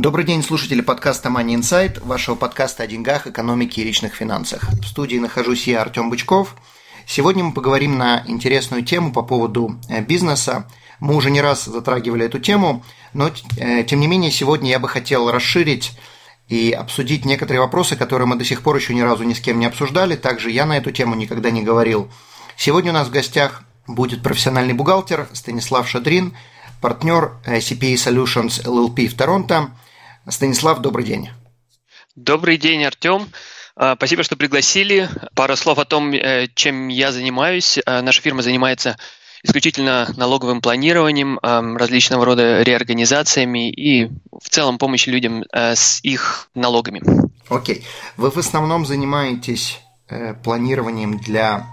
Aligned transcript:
Добрый 0.00 0.24
день, 0.24 0.42
слушатели 0.42 0.80
подкаста 0.80 1.28
Money 1.28 1.56
Insight, 1.56 2.02
вашего 2.02 2.34
подкаста 2.34 2.84
о 2.84 2.86
деньгах, 2.86 3.26
экономике 3.26 3.82
и 3.82 3.84
личных 3.84 4.14
финансах. 4.14 4.62
В 4.80 4.86
студии 4.86 5.18
нахожусь 5.18 5.66
я, 5.66 5.82
Артем 5.82 6.08
Бычков. 6.08 6.56
Сегодня 7.04 7.44
мы 7.44 7.52
поговорим 7.52 7.98
на 7.98 8.24
интересную 8.26 8.82
тему 8.82 9.12
по 9.12 9.20
поводу 9.20 9.78
э, 9.90 10.00
бизнеса. 10.00 10.66
Мы 11.00 11.14
уже 11.14 11.30
не 11.30 11.42
раз 11.42 11.66
затрагивали 11.66 12.24
эту 12.24 12.38
тему, 12.38 12.82
но 13.12 13.30
э, 13.58 13.84
тем 13.84 14.00
не 14.00 14.06
менее 14.06 14.30
сегодня 14.30 14.70
я 14.70 14.78
бы 14.78 14.88
хотел 14.88 15.30
расширить 15.30 15.92
и 16.48 16.70
обсудить 16.72 17.26
некоторые 17.26 17.60
вопросы, 17.60 17.94
которые 17.94 18.26
мы 18.26 18.36
до 18.36 18.44
сих 18.46 18.62
пор 18.62 18.76
еще 18.76 18.94
ни 18.94 19.02
разу 19.02 19.24
ни 19.24 19.34
с 19.34 19.40
кем 19.40 19.58
не 19.58 19.66
обсуждали. 19.66 20.16
Также 20.16 20.50
я 20.50 20.64
на 20.64 20.78
эту 20.78 20.92
тему 20.92 21.14
никогда 21.14 21.50
не 21.50 21.62
говорил. 21.62 22.10
Сегодня 22.56 22.92
у 22.92 22.94
нас 22.94 23.08
в 23.08 23.12
гостях 23.12 23.64
будет 23.86 24.22
профессиональный 24.22 24.72
бухгалтер 24.72 25.28
Станислав 25.34 25.86
Шадрин, 25.86 26.34
партнер 26.80 27.32
э, 27.44 27.58
CPA 27.58 27.96
Solutions 27.96 28.64
LLP 28.64 29.06
в 29.06 29.14
Торонто– 29.14 29.72
Станислав, 30.28 30.80
добрый 30.80 31.04
день. 31.04 31.30
Добрый 32.16 32.56
день, 32.58 32.84
Артем. 32.84 33.28
А, 33.76 33.96
спасибо, 33.96 34.22
что 34.22 34.36
пригласили. 34.36 35.08
Пару 35.34 35.56
слов 35.56 35.78
о 35.78 35.84
том, 35.84 36.12
э, 36.12 36.48
чем 36.54 36.88
я 36.88 37.12
занимаюсь. 37.12 37.78
А, 37.86 38.02
наша 38.02 38.20
фирма 38.20 38.42
занимается 38.42 38.96
исключительно 39.42 40.12
налоговым 40.18 40.60
планированием, 40.60 41.38
различного 41.38 42.26
рода 42.26 42.62
реорганизациями 42.62 43.70
и 43.70 44.10
в 44.30 44.50
целом 44.50 44.76
помощью 44.76 45.14
людям 45.14 45.44
э, 45.50 45.74
с 45.74 46.00
их 46.02 46.50
налогами. 46.54 47.00
Окей. 47.48 47.86
Вы 48.18 48.30
в 48.30 48.36
основном 48.36 48.84
занимаетесь 48.84 49.80
э, 50.08 50.34
планированием 50.34 51.18
для 51.18 51.66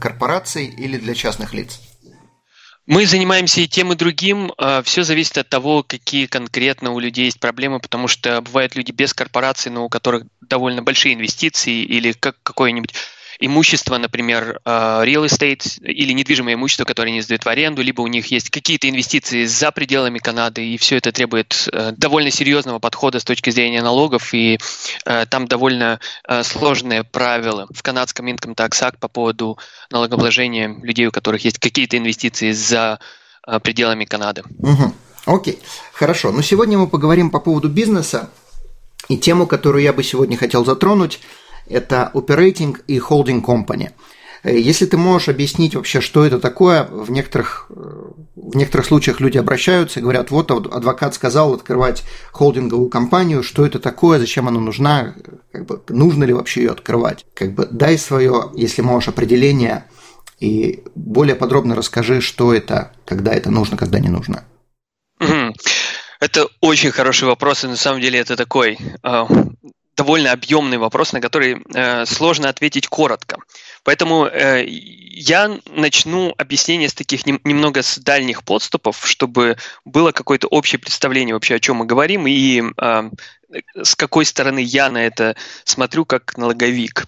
корпораций 0.00 0.66
или 0.66 0.96
для 0.96 1.12
частных 1.12 1.54
лиц? 1.54 1.80
Мы 2.90 3.06
занимаемся 3.06 3.60
и 3.60 3.68
тем, 3.68 3.92
и 3.92 3.94
другим. 3.94 4.52
А, 4.58 4.82
Все 4.82 5.04
зависит 5.04 5.38
от 5.38 5.48
того, 5.48 5.84
какие 5.84 6.26
конкретно 6.26 6.90
у 6.90 6.98
людей 6.98 7.26
есть 7.26 7.38
проблемы, 7.38 7.78
потому 7.78 8.08
что 8.08 8.40
бывают 8.42 8.74
люди 8.74 8.90
без 8.90 9.14
корпораций, 9.14 9.70
но 9.70 9.84
у 9.84 9.88
которых 9.88 10.24
довольно 10.40 10.82
большие 10.82 11.14
инвестиции 11.14 11.84
или 11.84 12.10
как 12.10 12.34
какое-нибудь 12.42 12.92
имущество, 13.40 13.96
например, 13.96 14.60
а, 14.64 15.02
real 15.04 15.24
estate 15.24 15.82
или 15.82 16.12
недвижимое 16.12 16.54
имущество, 16.54 16.84
которое 16.84 17.08
они 17.08 17.22
сдают 17.22 17.44
в 17.44 17.48
аренду, 17.48 17.82
либо 17.82 18.02
у 18.02 18.06
них 18.06 18.30
есть 18.30 18.50
какие-то 18.50 18.88
инвестиции 18.88 19.46
за 19.46 19.72
пределами 19.72 20.18
Канады, 20.18 20.66
и 20.66 20.76
все 20.76 20.96
это 20.96 21.10
требует 21.10 21.68
э, 21.72 21.92
довольно 21.96 22.30
серьезного 22.30 22.78
подхода 22.78 23.18
с 23.18 23.24
точки 23.24 23.50
зрения 23.50 23.82
налогов, 23.82 24.34
и 24.34 24.58
э, 25.06 25.26
там 25.26 25.48
довольно 25.48 26.00
э, 26.28 26.42
сложные 26.42 27.02
правила 27.02 27.66
в 27.70 27.82
канадском 27.82 28.28
Income 28.28 28.54
Tax 28.54 28.70
Act 28.82 28.98
по 29.00 29.08
поводу 29.08 29.58
налогообложения 29.90 30.76
людей, 30.82 31.06
у 31.06 31.10
которых 31.10 31.42
есть 31.44 31.58
какие-то 31.58 31.96
инвестиции 31.96 32.52
за 32.52 33.00
пределами 33.62 34.04
Канады. 34.04 34.42
Угу. 34.58 34.94
Окей, 35.24 35.58
хорошо. 35.94 36.30
Но 36.30 36.42
сегодня 36.42 36.76
мы 36.76 36.86
поговорим 36.86 37.30
по 37.30 37.40
поводу 37.40 37.70
бизнеса, 37.70 38.28
и 39.08 39.16
тему, 39.16 39.46
которую 39.46 39.82
я 39.82 39.94
бы 39.94 40.04
сегодня 40.04 40.36
хотел 40.36 40.64
затронуть– 40.66 41.20
это 41.70 42.10
operating 42.14 42.76
и 42.86 42.98
holding 42.98 43.42
company. 43.42 43.90
Э, 44.42 44.58
если 44.58 44.86
ты 44.86 44.96
можешь 44.96 45.28
объяснить 45.28 45.74
вообще, 45.74 46.00
что 46.00 46.24
это 46.24 46.38
такое, 46.38 46.84
в 46.84 47.10
некоторых, 47.10 47.66
э, 47.70 47.74
в 48.36 48.56
некоторых 48.56 48.86
случаях 48.86 49.20
люди 49.20 49.38
обращаются 49.38 50.00
и 50.00 50.02
говорят, 50.02 50.30
вот 50.30 50.50
адвокат 50.50 51.14
сказал 51.14 51.54
открывать 51.54 52.04
холдинговую 52.32 52.88
компанию, 52.88 53.42
что 53.42 53.66
это 53.66 53.78
такое, 53.78 54.18
зачем 54.18 54.48
она 54.48 54.60
нужна, 54.60 55.14
как 55.52 55.66
бы, 55.66 55.82
нужно 55.88 56.24
ли 56.24 56.32
вообще 56.32 56.62
ее 56.62 56.72
открывать. 56.72 57.24
Как 57.34 57.54
бы 57.54 57.66
дай 57.70 57.98
свое, 57.98 58.50
если 58.54 58.82
можешь, 58.82 59.08
определение 59.08 59.84
и 60.38 60.82
более 60.94 61.36
подробно 61.36 61.76
расскажи, 61.76 62.20
что 62.22 62.54
это, 62.54 62.92
когда 63.04 63.32
это 63.32 63.50
нужно, 63.50 63.76
когда 63.76 63.98
не 63.98 64.08
нужно. 64.08 64.44
Это 66.20 66.46
очень 66.60 66.90
хороший 66.90 67.24
вопрос, 67.24 67.64
и 67.64 67.66
на 67.66 67.76
самом 67.76 68.00
деле 68.00 68.18
это 68.18 68.36
такой 68.36 68.78
а, 69.02 69.26
довольно 70.00 70.32
объемный 70.32 70.78
вопрос, 70.78 71.12
на 71.12 71.20
который 71.20 71.62
э, 71.74 72.06
сложно 72.06 72.48
ответить 72.48 72.88
коротко. 72.88 73.36
Поэтому 73.84 74.24
э, 74.24 74.64
я 74.66 75.58
начну 75.66 76.32
объяснение 76.38 76.88
с 76.88 76.94
таких 76.94 77.26
нем, 77.26 77.38
немного 77.44 77.82
с 77.82 77.98
дальних 77.98 78.42
подступов, 78.42 79.06
чтобы 79.06 79.58
было 79.84 80.12
какое-то 80.12 80.48
общее 80.48 80.78
представление 80.78 81.34
вообще, 81.34 81.56
о 81.56 81.60
чем 81.60 81.76
мы 81.76 81.84
говорим 81.84 82.26
и 82.26 82.62
э, 82.62 83.10
с 83.82 83.94
какой 83.94 84.24
стороны 84.24 84.60
я 84.60 84.88
на 84.88 85.04
это 85.04 85.36
смотрю 85.64 86.06
как 86.06 86.34
налоговик. 86.38 87.04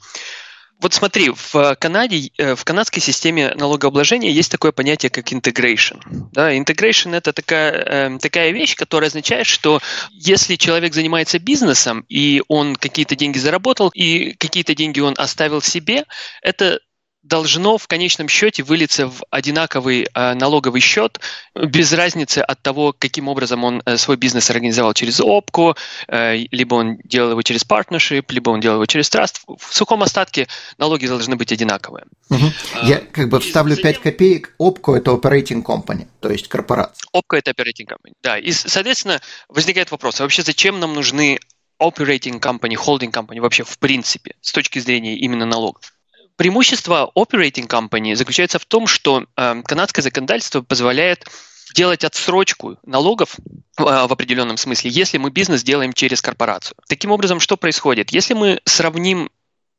Вот 0.82 0.94
смотри, 0.94 1.30
в 1.30 1.76
Канаде, 1.78 2.32
э, 2.38 2.56
в 2.56 2.64
канадской 2.64 3.00
системе 3.00 3.54
налогообложения 3.54 4.32
есть 4.32 4.50
такое 4.50 4.72
понятие, 4.72 5.10
как 5.10 5.32
integration. 5.32 6.00
Да, 6.32 6.52
integration– 6.52 7.14
это 7.16 7.32
такая, 7.32 7.72
э, 7.72 8.18
такая 8.18 8.50
вещь, 8.50 8.74
которая 8.74 9.06
означает, 9.06 9.46
что 9.46 9.80
если 10.10 10.56
человек 10.56 10.92
занимается 10.92 11.38
бизнесом, 11.38 12.04
и 12.08 12.42
он 12.48 12.74
какие-то 12.74 13.14
деньги 13.14 13.38
заработал, 13.38 13.90
и 13.94 14.32
какие-то 14.32 14.74
деньги 14.74 14.98
он 14.98 15.14
оставил 15.16 15.62
себе, 15.62 16.04
это 16.42 16.80
должно 17.22 17.78
в 17.78 17.86
конечном 17.86 18.28
счете 18.28 18.62
вылиться 18.62 19.08
в 19.08 19.22
одинаковый 19.30 20.08
э, 20.12 20.34
налоговый 20.34 20.80
счет 20.80 21.20
без 21.54 21.92
разницы 21.92 22.38
от 22.38 22.60
того, 22.62 22.94
каким 22.98 23.28
образом 23.28 23.64
он 23.64 23.82
э, 23.84 23.96
свой 23.96 24.16
бизнес 24.16 24.50
организовал 24.50 24.92
через 24.92 25.20
ОПКО, 25.20 25.76
э, 26.08 26.36
либо 26.50 26.74
он 26.74 26.98
делал 27.04 27.30
его 27.30 27.42
через 27.42 27.64
партнершип, 27.64 28.30
либо 28.32 28.50
он 28.50 28.60
делал 28.60 28.76
его 28.76 28.86
через 28.86 29.08
траст. 29.08 29.42
В 29.46 29.74
сухом 29.74 30.02
остатке 30.02 30.48
налоги 30.78 31.06
должны 31.06 31.36
быть 31.36 31.52
одинаковые. 31.52 32.06
Угу. 32.30 32.52
Я 32.84 32.98
как 32.98 33.28
бы 33.28 33.38
вставлю 33.40 33.76
5 33.76 34.00
копеек. 34.00 34.54
ОПКО– 34.58 34.94
это 34.96 35.12
operating 35.12 35.62
company, 35.62 36.08
то 36.20 36.30
есть 36.30 36.48
корпорация. 36.48 37.06
ОПКО– 37.12 37.36
это 37.38 37.52
operating 37.52 37.86
company, 37.86 38.14
да. 38.22 38.36
И, 38.38 38.50
соответственно, 38.52 39.20
возникает 39.48 39.90
вопрос, 39.90 40.20
а 40.20 40.24
вообще 40.24 40.42
зачем 40.42 40.80
нам 40.80 40.92
нужны 40.94 41.38
operating 41.80 42.40
company, 42.40 42.74
holding 42.74 43.12
company 43.12 43.40
вообще 43.40 43.64
в 43.64 43.78
принципе 43.78 44.34
с 44.40 44.52
точки 44.52 44.80
зрения 44.80 45.16
именно 45.16 45.46
налогов? 45.46 45.92
Преимущество 46.36 47.10
operating 47.16 47.66
company 47.66 48.14
заключается 48.14 48.58
в 48.58 48.66
том, 48.66 48.86
что 48.86 49.24
э, 49.36 49.62
канадское 49.64 50.02
законодательство 50.02 50.62
позволяет 50.62 51.26
делать 51.74 52.04
отсрочку 52.04 52.78
налогов 52.84 53.36
э, 53.38 53.82
в 53.82 54.12
определенном 54.12 54.56
смысле, 54.56 54.90
если 54.90 55.18
мы 55.18 55.30
бизнес 55.30 55.62
делаем 55.62 55.92
через 55.92 56.20
корпорацию. 56.20 56.76
Таким 56.88 57.10
образом, 57.10 57.40
что 57.40 57.56
происходит? 57.56 58.10
Если 58.10 58.34
мы 58.34 58.60
сравним 58.64 59.30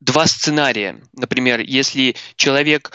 два 0.03 0.27
сценария. 0.27 1.01
Например, 1.13 1.61
если 1.61 2.15
человек, 2.35 2.91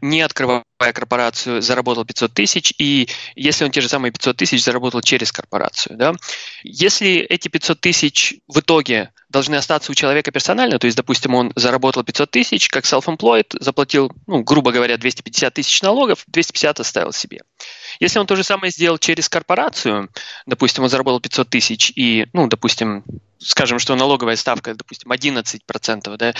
не 0.00 0.22
открывая 0.22 0.64
корпорацию, 0.78 1.60
заработал 1.60 2.04
500 2.04 2.32
тысяч, 2.32 2.72
и 2.78 3.08
если 3.34 3.64
он 3.64 3.70
те 3.70 3.80
же 3.80 3.88
самые 3.88 4.12
500 4.12 4.36
тысяч 4.36 4.64
заработал 4.64 5.02
через 5.02 5.32
корпорацию. 5.32 5.96
Да? 5.96 6.14
Если 6.62 7.16
эти 7.16 7.48
500 7.48 7.80
тысяч 7.80 8.36
в 8.46 8.60
итоге 8.60 9.10
должны 9.28 9.56
остаться 9.56 9.92
у 9.92 9.94
человека 9.94 10.30
персонально, 10.30 10.78
то 10.78 10.86
есть, 10.86 10.96
допустим, 10.96 11.34
он 11.34 11.52
заработал 11.54 12.02
500 12.02 12.30
тысяч, 12.30 12.68
как 12.68 12.84
self-employed, 12.84 13.56
заплатил, 13.60 14.10
ну, 14.26 14.42
грубо 14.42 14.72
говоря, 14.72 14.96
250 14.96 15.52
тысяч 15.52 15.82
налогов, 15.82 16.24
250 16.28 16.80
оставил 16.80 17.12
себе. 17.12 17.42
Если 18.00 18.18
он 18.18 18.26
то 18.26 18.36
же 18.36 18.44
самое 18.44 18.70
сделал 18.70 18.98
через 18.98 19.28
корпорацию, 19.28 20.08
допустим, 20.46 20.84
он 20.84 20.90
заработал 20.90 21.20
500 21.20 21.50
тысяч 21.50 21.92
и, 21.94 22.26
ну, 22.32 22.46
допустим, 22.46 23.04
скажем, 23.38 23.78
что 23.78 23.94
налоговая 23.96 24.36
ставка, 24.36 24.74
допустим, 24.74 25.12
11%, 25.12 26.16
да, 26.16 26.34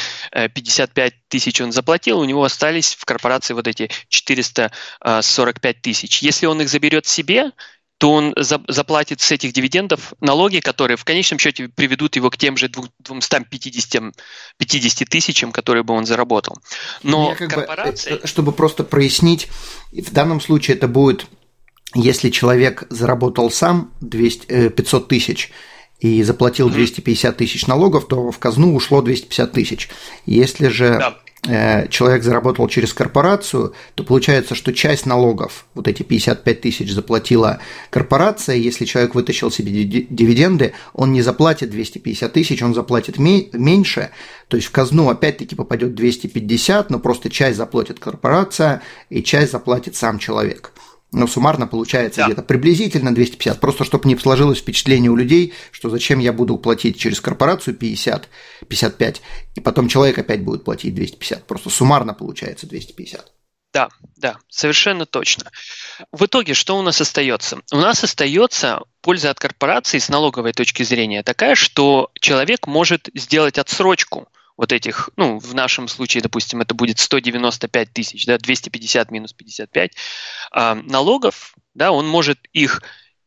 55 0.49 1.13
э, 1.13 1.17
тысяч 1.29 1.61
он 1.61 1.73
заплатил, 1.73 2.21
у 2.21 2.25
него 2.25 2.43
остались 2.45 2.95
в 2.95 3.05
корпорации 3.05 3.18
вот 3.23 3.67
эти 3.67 3.91
445 4.09 5.83
тысяч. 5.83 6.23
Если 6.23 6.47
он 6.47 6.61
их 6.61 6.69
заберет 6.69 7.07
себе, 7.07 7.53
то 7.99 8.13
он 8.13 8.33
за, 8.37 8.61
заплатит 8.69 9.21
с 9.21 9.33
этих 9.33 9.53
дивидендов 9.53 10.15
налоги, 10.21 10.61
которые 10.61 10.97
в 10.97 11.05
конечном 11.05 11.41
счете 11.41 11.69
приведут 11.69 12.15
его 12.15 12.31
к 12.31 12.37
тем 12.37 12.57
же 12.57 12.69
250 12.69 14.15
50 14.57 15.09
тысячам, 15.09 15.53
которые 15.53 15.83
бы 15.83 15.95
он 15.95 16.07
заработал. 16.07 16.59
Но 17.03 17.35
корпорации... 17.35 18.11
Бы, 18.11 18.21
э, 18.23 18.27
чтобы 18.27 18.53
просто 18.53 18.85
прояснить, 18.85 19.49
в 19.91 20.13
данном 20.13 20.41
случае 20.41 20.77
это 20.77 20.87
будет, 20.87 21.27
если 21.95 22.31
человек 22.31 22.85
заработал 22.89 23.51
сам 23.51 23.93
200, 24.01 24.69
500 24.69 25.03
э, 25.03 25.09
тысяч, 25.09 25.51
и 25.99 26.23
заплатил 26.23 26.71
250 26.71 27.37
тысяч 27.37 27.67
налогов, 27.67 28.07
то 28.07 28.31
в 28.31 28.39
казну 28.39 28.73
ушло 28.77 29.03
250 29.03 29.53
тысяч. 29.53 29.89
Если 30.27 30.69
же 30.69 30.97
да. 30.97 31.19
Э, 31.47 31.89
человек 31.89 32.23
заработал 32.23 32.69
через 32.69 32.93
корпорацию, 32.93 33.75
то 33.95 34.05
получается, 34.05 34.55
что 34.55 34.73
часть 34.73 35.07
налогов, 35.07 35.67
вот 35.75 35.89
эти 35.89 36.03
55 36.03 36.61
тысяч 36.61 36.93
заплатила 36.93 37.61
корпорация, 37.91 38.57
если 38.57 38.85
человек 38.85 39.15
вытащил 39.15 39.51
себе 39.51 39.85
дивиденды, 39.85 40.73
он 40.93 41.13
не 41.13 41.23
заплатит 41.23 41.71
250 41.71 42.33
тысяч, 42.33 42.63
он 42.63 42.75
заплатит 42.75 43.19
меньше, 43.19 44.11
то 44.49 44.57
есть 44.57 44.69
в 44.69 44.73
казну 44.73 45.09
опять-таки 45.11 45.55
попадет 45.55 45.95
250, 45.95 46.91
но 46.91 46.99
просто 46.99 47.31
часть 47.31 47.57
заплатит 47.57 47.99
корпорация 47.99 48.83
и 49.11 49.23
часть 49.23 49.53
заплатит 49.53 49.97
сам 49.97 50.19
человек. 50.19 50.73
Но 51.11 51.27
суммарно 51.27 51.67
получается 51.67 52.21
да. 52.21 52.27
где-то 52.27 52.43
приблизительно 52.43 53.15
250. 53.15 53.61
Просто 53.61 53.85
чтобы 53.85 54.09
не 54.09 54.17
сложилось 54.17 54.59
впечатление 54.59 55.11
у 55.11 55.17
людей, 55.17 55.55
что 55.71 55.89
зачем 55.89 56.19
я 56.19 56.33
буду 56.33 56.59
платить 56.59 56.99
через 56.99 57.21
корпорацию 57.21 57.75
50, 57.75 58.29
55, 58.69 59.23
и 59.55 59.61
потом 59.61 59.89
человек 59.89 60.19
опять 60.19 60.43
будет 60.43 60.65
платить 60.65 60.95
250. 60.95 61.47
Просто 61.47 61.71
суммарно 61.71 62.13
получается 62.13 62.67
250. 62.67 63.33
Да, 63.73 63.89
да, 64.17 64.37
совершенно 64.49 65.05
точно. 65.07 65.51
В 66.11 66.25
итоге 66.25 66.55
что 66.55 66.79
у 66.79 66.83
нас 66.83 67.01
остается? 67.01 67.61
У 67.71 67.77
нас 67.77 68.03
остается 68.03 68.81
польза 69.03 69.31
от 69.31 69.39
корпорации 69.39 69.99
с 69.99 70.09
налоговой 70.09 70.53
точки 70.53 70.83
зрения 70.83 71.23
такая, 71.23 71.55
что 71.55 72.11
человек 72.19 72.67
может 72.67 73.09
сделать 73.15 73.59
отсрочку 73.59 74.29
вот 74.59 74.73
этих, 74.73 75.09
ну, 75.17 75.39
в 75.39 75.55
нашем 75.55 75.87
случае, 75.87 76.21
допустим, 76.21 76.61
это 76.61 76.75
будет 76.75 76.99
195 76.99 77.93
тысяч, 77.93 78.27
да, 78.27 78.37
250 78.37 79.11
минус 79.13 79.33
55 79.33 79.93
э, 80.53 80.75
налогов, 80.75 81.55
да, 81.75 81.93
он 81.93 82.09
может 82.09 82.41
их 82.53 82.83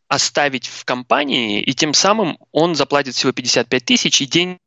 оставить 0.10 0.68
в 0.68 0.84
компании, 0.84 1.62
и 1.62 1.74
тем 1.74 1.94
самым 1.94 2.38
он 2.52 2.76
заплатит 2.76 3.16
всего 3.16 3.32
55 3.32 3.86
тысяч, 3.86 4.22
и 4.22 4.26
день 4.26 4.58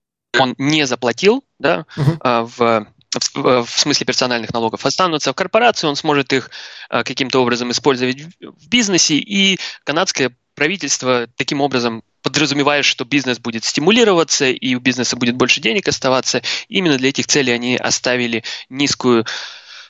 он 0.40 0.54
не 0.56 0.86
заплатил, 0.86 1.44
да, 1.58 1.84
uh-huh. 1.96 2.18
э, 2.24 2.48
в 2.56 2.86
в, 3.14 3.66
смысле 3.68 4.06
персональных 4.06 4.52
налогов 4.52 4.84
останутся 4.86 5.32
в 5.32 5.34
корпорации, 5.34 5.86
он 5.86 5.96
сможет 5.96 6.32
их 6.32 6.50
каким-то 6.88 7.40
образом 7.40 7.70
использовать 7.70 8.22
в 8.40 8.68
бизнесе, 8.68 9.16
и 9.16 9.58
канадское 9.84 10.36
правительство 10.54 11.26
таким 11.36 11.60
образом 11.60 12.02
подразумевает, 12.22 12.84
что 12.84 13.04
бизнес 13.04 13.38
будет 13.38 13.64
стимулироваться 13.64 14.46
и 14.46 14.74
у 14.74 14.80
бизнеса 14.80 15.16
будет 15.16 15.34
больше 15.34 15.60
денег 15.60 15.88
оставаться. 15.88 16.42
именно 16.68 16.96
для 16.96 17.10
этих 17.10 17.26
целей 17.26 17.52
они 17.52 17.76
оставили 17.76 18.44
низкую 18.68 19.26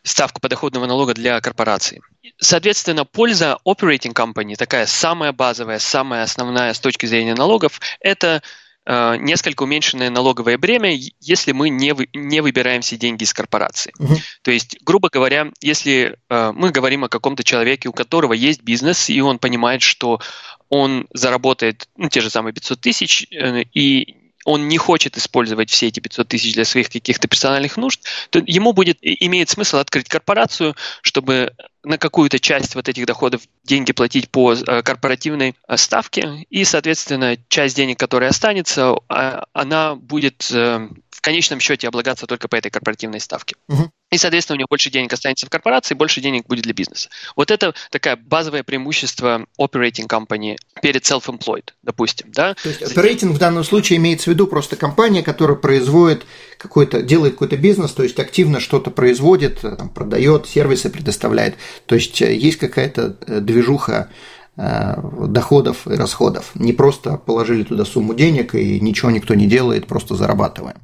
ставку 0.02 0.40
подоходного 0.40 0.86
налога 0.86 1.14
для 1.14 1.40
корпораций. 1.40 2.00
Соответственно, 2.38 3.04
польза 3.04 3.58
operating 3.66 4.12
company, 4.12 4.56
такая 4.56 4.86
самая 4.86 5.32
базовая, 5.32 5.78
самая 5.78 6.24
основная 6.24 6.74
с 6.74 6.80
точки 6.80 7.06
зрения 7.06 7.34
налогов, 7.34 7.80
это 8.00 8.42
несколько 8.86 9.62
уменьшенное 9.62 10.10
налоговое 10.10 10.58
бремя, 10.58 10.94
если 11.20 11.52
мы 11.52 11.70
не, 11.70 11.94
вы, 11.94 12.08
не 12.12 12.40
выбираем 12.40 12.82
все 12.82 12.96
деньги 12.96 13.24
из 13.24 13.32
корпорации. 13.32 13.92
Uh-huh. 13.98 14.18
То 14.42 14.50
есть, 14.50 14.76
грубо 14.82 15.08
говоря, 15.08 15.50
если 15.60 16.18
э, 16.28 16.52
мы 16.52 16.70
говорим 16.70 17.04
о 17.04 17.08
каком-то 17.08 17.44
человеке, 17.44 17.88
у 17.88 17.92
которого 17.92 18.34
есть 18.34 18.62
бизнес, 18.62 19.08
и 19.08 19.20
он 19.20 19.38
понимает, 19.38 19.80
что 19.82 20.20
он 20.68 21.06
заработает 21.14 21.88
ну, 21.96 22.08
те 22.08 22.20
же 22.20 22.30
самые 22.30 22.52
500 22.52 22.80
тысяч, 22.80 23.26
э, 23.30 23.62
и 23.72 24.23
он 24.44 24.68
не 24.68 24.78
хочет 24.78 25.16
использовать 25.16 25.70
все 25.70 25.88
эти 25.88 26.00
500 26.00 26.28
тысяч 26.28 26.54
для 26.54 26.64
своих 26.64 26.88
каких-то 26.88 27.28
персональных 27.28 27.76
нужд, 27.76 28.00
то 28.30 28.40
ему 28.44 28.72
будет 28.72 28.98
имеет 29.00 29.48
смысл 29.48 29.78
открыть 29.78 30.08
корпорацию, 30.08 30.76
чтобы 31.02 31.52
на 31.82 31.98
какую-то 31.98 32.38
часть 32.38 32.74
вот 32.74 32.88
этих 32.88 33.06
доходов 33.06 33.42
деньги 33.64 33.92
платить 33.92 34.30
по 34.30 34.54
э, 34.54 34.82
корпоративной 34.82 35.54
э, 35.68 35.76
ставке, 35.76 36.46
и, 36.50 36.64
соответственно, 36.64 37.36
часть 37.48 37.76
денег, 37.76 37.98
которая 37.98 38.30
останется, 38.30 38.94
а, 39.08 39.44
она 39.52 39.94
будет 39.94 40.50
в 40.50 41.20
конечном 41.20 41.60
счете 41.60 41.88
облагаться 41.88 42.26
только 42.26 42.48
по 42.48 42.56
этой 42.56 42.70
корпоративной 42.70 43.20
ставке. 43.20 43.56
Угу. 43.68 43.90
И, 44.10 44.18
соответственно, 44.18 44.54
у 44.54 44.58
него 44.58 44.68
больше 44.70 44.90
денег 44.90 45.12
останется 45.12 45.46
в 45.46 45.50
корпорации, 45.50 45.94
больше 45.94 46.20
денег 46.20 46.46
будет 46.46 46.62
для 46.62 46.72
бизнеса. 46.72 47.08
Вот 47.34 47.50
это 47.50 47.74
такое 47.90 48.14
базовое 48.16 48.62
преимущество 48.62 49.46
operating 49.58 50.06
company 50.06 50.56
перед 50.82 51.02
self-employed, 51.02 51.70
допустим. 51.82 52.30
Да? 52.30 52.54
То 52.54 52.68
есть 52.68 52.82
operating 52.82 53.32
в 53.32 53.38
данном 53.38 53.64
случае 53.64 53.96
имеется 53.96 54.30
в 54.30 54.34
виду 54.34 54.46
просто 54.46 54.76
компания, 54.76 55.22
которая 55.24 55.56
производит 55.56 56.26
какой-то, 56.58 57.02
делает 57.02 57.32
какой-то 57.32 57.56
бизнес, 57.56 57.90
то 57.92 58.04
есть 58.04 58.18
активно 58.20 58.60
что-то 58.60 58.90
производит, 58.92 59.60
там, 59.62 59.88
продает, 59.88 60.46
сервисы 60.46 60.90
предоставляет. 60.90 61.56
То 61.86 61.96
есть 61.96 62.22
э, 62.22 62.34
есть 62.34 62.58
какая-то 62.58 63.16
э, 63.26 63.40
движуха 63.40 64.10
э, 64.56 64.94
доходов 65.26 65.88
и 65.88 65.94
расходов. 65.94 66.52
Не 66.54 66.72
просто 66.72 67.16
положили 67.16 67.64
туда 67.64 67.84
сумму 67.84 68.14
денег 68.14 68.54
и 68.54 68.78
ничего 68.78 69.10
никто 69.10 69.34
не 69.34 69.48
делает, 69.48 69.88
просто 69.88 70.14
зарабатываем. 70.14 70.76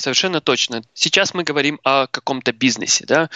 Совершенно 0.00 0.40
точно. 0.40 0.82
Сейчас 0.94 1.34
мы 1.34 1.44
говорим 1.44 1.78
о 1.84 2.06
каком-то 2.06 2.52
бизнесе, 2.52 3.04
да, 3.06 3.28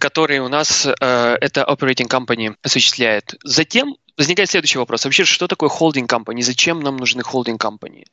который 0.00 0.40
у 0.40 0.48
нас 0.48 0.86
э, 0.86 1.36
это 1.40 1.62
operating 1.62 2.08
company 2.08 2.56
осуществляет. 2.62 3.36
Затем 3.44 3.96
возникает 4.16 4.50
следующий 4.50 4.78
вопрос. 4.78 5.04
Вообще, 5.04 5.24
что 5.24 5.46
такое 5.46 5.70
holding 5.70 6.08
company? 6.08 6.42
Зачем 6.42 6.80
нам 6.80 6.96
нужны 6.96 7.20
holding 7.20 7.58
company? 7.58 8.06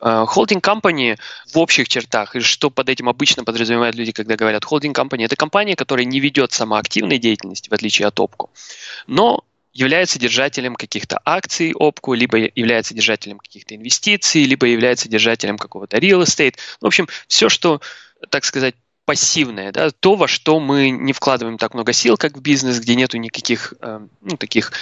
Э, 0.00 0.24
holding 0.24 0.62
company 0.62 1.18
в 1.52 1.58
общих 1.58 1.88
чертах, 1.88 2.36
и 2.36 2.40
что 2.40 2.70
под 2.70 2.88
этим 2.88 3.10
обычно 3.10 3.44
подразумевают 3.44 3.96
люди, 3.96 4.12
когда 4.12 4.36
говорят 4.36 4.64
holding 4.64 4.94
company, 4.94 5.26
это 5.26 5.36
компания, 5.36 5.76
которая 5.76 6.06
не 6.06 6.20
ведет 6.20 6.52
самоактивной 6.52 7.18
деятельности, 7.18 7.68
в 7.68 7.74
отличие 7.74 8.08
от 8.08 8.18
OPCO, 8.18 8.48
но 9.08 9.44
является 9.74 10.18
держателем 10.18 10.76
каких-то 10.76 11.20
акций 11.24 11.74
ОПКУ, 11.78 12.14
либо 12.14 12.38
является 12.38 12.94
держателем 12.94 13.38
каких-то 13.38 13.74
инвестиций, 13.74 14.44
либо 14.44 14.66
является 14.66 15.08
держателем 15.08 15.58
какого-то 15.58 15.98
real 15.98 16.22
estate. 16.22 16.54
В 16.80 16.86
общем, 16.86 17.08
все, 17.26 17.48
что, 17.48 17.80
так 18.30 18.44
сказать, 18.44 18.76
пассивное, 19.04 19.70
да, 19.70 19.90
то, 19.90 20.14
во 20.14 20.28
что 20.28 20.60
мы 20.60 20.88
не 20.88 21.12
вкладываем 21.12 21.58
так 21.58 21.74
много 21.74 21.92
сил, 21.92 22.16
как 22.16 22.36
в 22.36 22.40
бизнес, 22.40 22.80
где 22.80 22.94
нету 22.94 23.18
никаких 23.18 23.74
э, 23.80 24.00
ну, 24.22 24.36
таких 24.36 24.72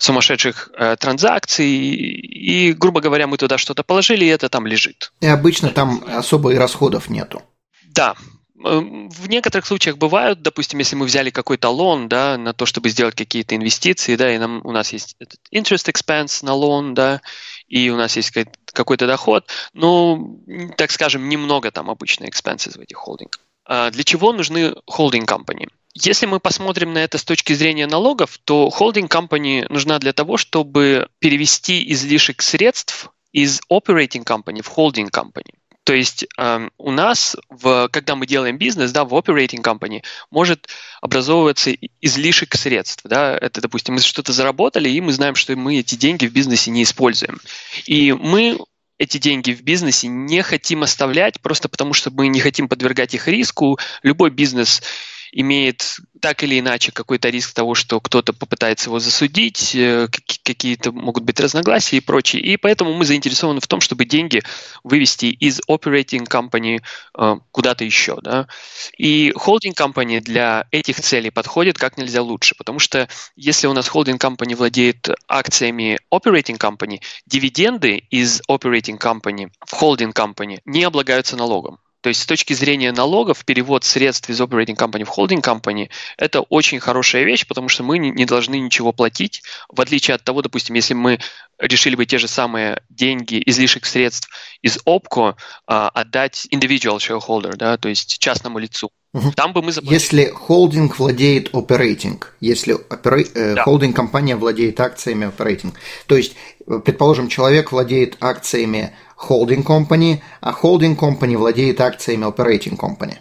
сумасшедших 0.00 0.70
э, 0.76 0.96
транзакций, 0.98 1.68
и, 1.68 2.72
грубо 2.72 3.00
говоря, 3.00 3.28
мы 3.28 3.36
туда 3.36 3.56
что-то 3.56 3.84
положили, 3.84 4.24
и 4.24 4.28
это 4.28 4.48
там 4.48 4.66
лежит. 4.66 5.12
И 5.20 5.26
обычно 5.26 5.70
там 5.70 6.02
особо 6.08 6.54
и 6.54 6.56
расходов 6.56 7.08
нету. 7.08 7.42
Да, 7.84 8.16
в 8.58 9.28
некоторых 9.28 9.66
случаях 9.66 9.98
бывают, 9.98 10.42
допустим, 10.42 10.80
если 10.80 10.96
мы 10.96 11.06
взяли 11.06 11.30
какой-то 11.30 11.68
лон, 11.68 12.08
да, 12.08 12.36
на 12.36 12.52
то, 12.52 12.66
чтобы 12.66 12.88
сделать 12.88 13.14
какие-то 13.14 13.54
инвестиции, 13.54 14.16
да, 14.16 14.34
и 14.34 14.38
нам, 14.38 14.60
у 14.64 14.72
нас 14.72 14.92
есть 14.92 15.14
этот 15.20 15.38
interest 15.54 15.92
expense 15.92 16.44
на 16.44 16.54
лон, 16.54 16.94
да, 16.94 17.20
и 17.68 17.88
у 17.90 17.96
нас 17.96 18.16
есть 18.16 18.32
какой-то 18.72 19.06
доход, 19.06 19.46
но, 19.74 20.36
так 20.76 20.90
скажем, 20.90 21.28
немного 21.28 21.70
там 21.70 21.88
обычно 21.88 22.24
expenses 22.24 22.76
в 22.76 22.80
этих 22.80 22.96
холдингах. 22.96 23.40
А 23.64 23.90
для 23.90 24.02
чего 24.02 24.32
нужны 24.32 24.74
holding 24.90 25.26
company? 25.26 25.68
Если 25.94 26.26
мы 26.26 26.40
посмотрим 26.40 26.92
на 26.92 26.98
это 26.98 27.18
с 27.18 27.24
точки 27.24 27.52
зрения 27.52 27.86
налогов, 27.86 28.38
то 28.44 28.70
holding 28.76 29.08
company 29.08 29.66
нужна 29.68 29.98
для 29.98 30.12
того, 30.12 30.36
чтобы 30.36 31.08
перевести 31.18 31.92
излишек 31.92 32.42
средств 32.42 33.10
из 33.32 33.60
operating 33.70 34.24
company 34.24 34.62
в 34.62 34.76
holding 34.76 35.10
company. 35.10 35.54
То 35.88 35.94
есть 35.94 36.26
э, 36.36 36.68
у 36.76 36.90
нас, 36.90 37.34
в, 37.48 37.88
когда 37.90 38.14
мы 38.14 38.26
делаем 38.26 38.58
бизнес, 38.58 38.92
да, 38.92 39.06
в 39.06 39.14
operating 39.14 39.62
company 39.62 40.02
может 40.30 40.68
образовываться 41.00 41.72
излишек 42.02 42.56
средств. 42.56 43.04
Да? 43.04 43.38
Это, 43.38 43.62
допустим, 43.62 43.94
мы 43.94 44.02
что-то 44.02 44.34
заработали, 44.34 44.90
и 44.90 45.00
мы 45.00 45.14
знаем, 45.14 45.34
что 45.34 45.56
мы 45.56 45.78
эти 45.78 45.94
деньги 45.94 46.26
в 46.26 46.32
бизнесе 46.34 46.70
не 46.70 46.82
используем. 46.82 47.40
И 47.86 48.12
мы 48.12 48.58
эти 48.98 49.16
деньги 49.16 49.52
в 49.52 49.62
бизнесе 49.62 50.08
не 50.08 50.42
хотим 50.42 50.82
оставлять, 50.82 51.40
просто 51.40 51.70
потому 51.70 51.94
что 51.94 52.10
мы 52.10 52.28
не 52.28 52.40
хотим 52.40 52.68
подвергать 52.68 53.14
их 53.14 53.26
риску. 53.26 53.78
Любой 54.02 54.28
бизнес 54.28 54.82
имеет 55.32 55.98
так 56.20 56.42
или 56.42 56.58
иначе 56.58 56.92
какой-то 56.92 57.28
риск 57.28 57.54
того, 57.54 57.74
что 57.74 58.00
кто-то 58.00 58.32
попытается 58.32 58.88
его 58.88 58.98
засудить, 58.98 59.74
э, 59.74 60.08
какие-то 60.42 60.92
могут 60.92 61.24
быть 61.24 61.40
разногласия 61.40 61.98
и 61.98 62.00
прочее. 62.00 62.42
И 62.42 62.56
поэтому 62.56 62.94
мы 62.94 63.04
заинтересованы 63.04 63.60
в 63.60 63.66
том, 63.66 63.80
чтобы 63.80 64.04
деньги 64.04 64.42
вывести 64.84 65.26
из 65.26 65.60
operating 65.68 66.26
company 66.26 66.80
э, 67.16 67.36
куда-то 67.50 67.84
еще. 67.84 68.18
Да? 68.22 68.48
И 68.96 69.32
holding 69.36 69.74
company 69.74 70.20
для 70.20 70.66
этих 70.70 71.00
целей 71.00 71.30
подходит 71.30 71.78
как 71.78 71.98
нельзя 71.98 72.22
лучше, 72.22 72.54
потому 72.56 72.78
что 72.78 73.08
если 73.36 73.66
у 73.66 73.72
нас 73.72 73.88
holding 73.88 74.18
company 74.18 74.56
владеет 74.56 75.08
акциями 75.28 75.98
operating 76.12 76.58
company, 76.58 77.00
дивиденды 77.26 77.96
из 78.10 78.42
operating 78.48 78.98
company 78.98 79.50
в 79.66 79.80
holding 79.80 80.12
company 80.12 80.60
не 80.64 80.84
облагаются 80.84 81.36
налогом. 81.36 81.78
То 82.08 82.10
есть 82.10 82.22
с 82.22 82.26
точки 82.26 82.54
зрения 82.54 82.90
налогов, 82.90 83.44
перевод 83.44 83.84
средств 83.84 84.30
из 84.30 84.40
operating 84.40 84.76
company 84.76 85.04
в 85.04 85.10
holding 85.10 85.42
company– 85.42 85.90
это 86.16 86.40
очень 86.40 86.80
хорошая 86.80 87.24
вещь, 87.24 87.46
потому 87.46 87.68
что 87.68 87.82
мы 87.82 87.98
не 87.98 88.24
должны 88.24 88.58
ничего 88.58 88.94
платить, 88.94 89.42
в 89.68 89.78
отличие 89.78 90.14
от 90.14 90.24
того, 90.24 90.40
допустим, 90.40 90.74
если 90.74 90.94
мы 90.94 91.18
решили 91.58 91.96
бы 91.96 92.06
те 92.06 92.16
же 92.16 92.26
самые 92.26 92.82
деньги, 92.88 93.42
излишек 93.44 93.84
средств 93.84 94.30
из 94.62 94.78
OPCO 94.86 95.36
а, 95.66 95.90
отдать 95.90 96.46
individual 96.50 96.96
shareholder, 96.96 97.56
да, 97.56 97.76
то 97.76 97.90
есть 97.90 98.18
частному 98.18 98.58
лицу. 98.58 98.90
Угу. 99.14 99.32
Там 99.32 99.52
бы 99.52 99.62
мы 99.62 99.72
заплатили. 99.72 99.94
Если 99.94 100.24
холдинг 100.26 100.98
владеет 100.98 101.50
operating, 101.54 102.22
если 102.40 102.72
опера... 102.74 103.20
э, 103.20 103.54
Да. 103.54 103.62
холдинг-компания 103.62 104.36
владеет 104.36 104.78
акциями 104.80 105.24
operating, 105.26 105.72
то 106.06 106.16
есть, 106.16 106.36
э, 106.66 106.78
предположим, 106.84 107.28
человек 107.28 107.72
владеет 107.72 108.16
акциями 108.20 108.92
holding 109.28 109.64
company, 109.64 110.20
а 110.40 110.52
holding 110.52 110.96
company 110.96 111.36
владеет 111.36 111.80
акциями 111.80 112.24
operating 112.24 112.76
company. 112.76 113.16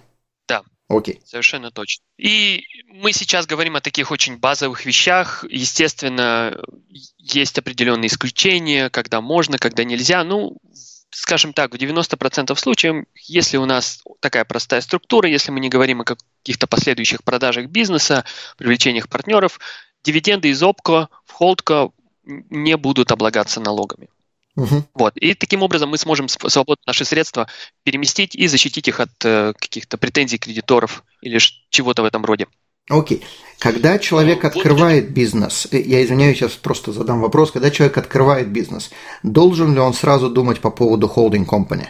Да. 0.48 0.62
Окей. 0.90 1.22
Совершенно 1.26 1.72
точно. 1.72 2.04
И 2.18 2.64
мы 2.88 3.14
сейчас 3.14 3.46
говорим 3.46 3.76
о 3.78 3.82
таких 3.82 4.12
очень 4.12 4.38
базовых 4.38 4.86
вещах. 4.86 5.46
Естественно, 5.50 6.58
есть 7.18 7.58
определенные 7.58 8.08
исключения, 8.08 8.90
когда 8.90 9.22
можно, 9.22 9.58
когда 9.58 9.84
нельзя. 9.84 10.24
Ну, 10.24 10.58
скажем 11.18 11.52
так, 11.52 11.74
в 11.74 11.78
90% 11.78 12.56
случаев, 12.56 13.06
если 13.16 13.58
у 13.58 13.66
нас 13.66 14.04
такая 14.20 14.46
простая 14.46 14.82
структура, 14.82 15.28
если 15.28 15.52
мы 15.52 15.60
не 15.60 15.68
говорим 15.68 16.02
о 16.02 16.04
каких-то 16.04 16.68
последующих 16.68 17.24
продажах 17.24 17.68
бизнеса, 17.68 18.24
привлечениях 18.58 19.10
партнеров, 19.10 19.60
дивиденды 20.04 20.50
из 20.50 20.62
ОПКО 20.62 21.10
в 21.26 21.32
холдко 21.32 21.90
не 22.24 22.78
будут 22.78 23.12
облагаться 23.12 23.60
налогами. 23.60 24.10
Угу. 24.56 24.86
Вот. 24.94 25.18
И 25.18 25.34
таким 25.34 25.64
образом 25.64 25.90
мы 25.90 25.98
сможем 25.98 26.28
св- 26.28 26.52
свободно 26.52 26.84
наши 26.86 27.04
средства 27.04 27.48
переместить 27.84 28.36
и 28.36 28.48
защитить 28.48 28.88
их 28.88 29.00
от 29.00 29.10
э, 29.26 29.54
каких-то 29.60 29.98
претензий 29.98 30.38
кредиторов 30.38 31.04
или 31.22 31.40
чего-то 31.70 32.04
в 32.04 32.06
этом 32.06 32.26
роде. 32.26 32.48
Окей. 32.90 33.24
Когда 33.60 33.98
человек 33.98 34.44
Вот 34.44 34.56
открывает 34.56 35.12
бизнес, 35.12 35.68
э, 35.72 35.82
я 35.82 36.04
извиняюсь, 36.04 36.38
сейчас 36.38 36.52
просто 36.54 36.92
задам 36.92 37.22
вопрос, 37.22 37.52
когда 37.52 37.72
человек 37.72 37.98
открывает 37.98 38.50
бизнес, 38.50 38.92
должен 39.24 39.74
ли 39.74 39.80
он 39.80 39.94
сразу 39.94 40.30
думать 40.30 40.60
по 40.60 40.70
поводу 40.70 41.08
холдинг 41.08 41.52
company? 41.52 41.88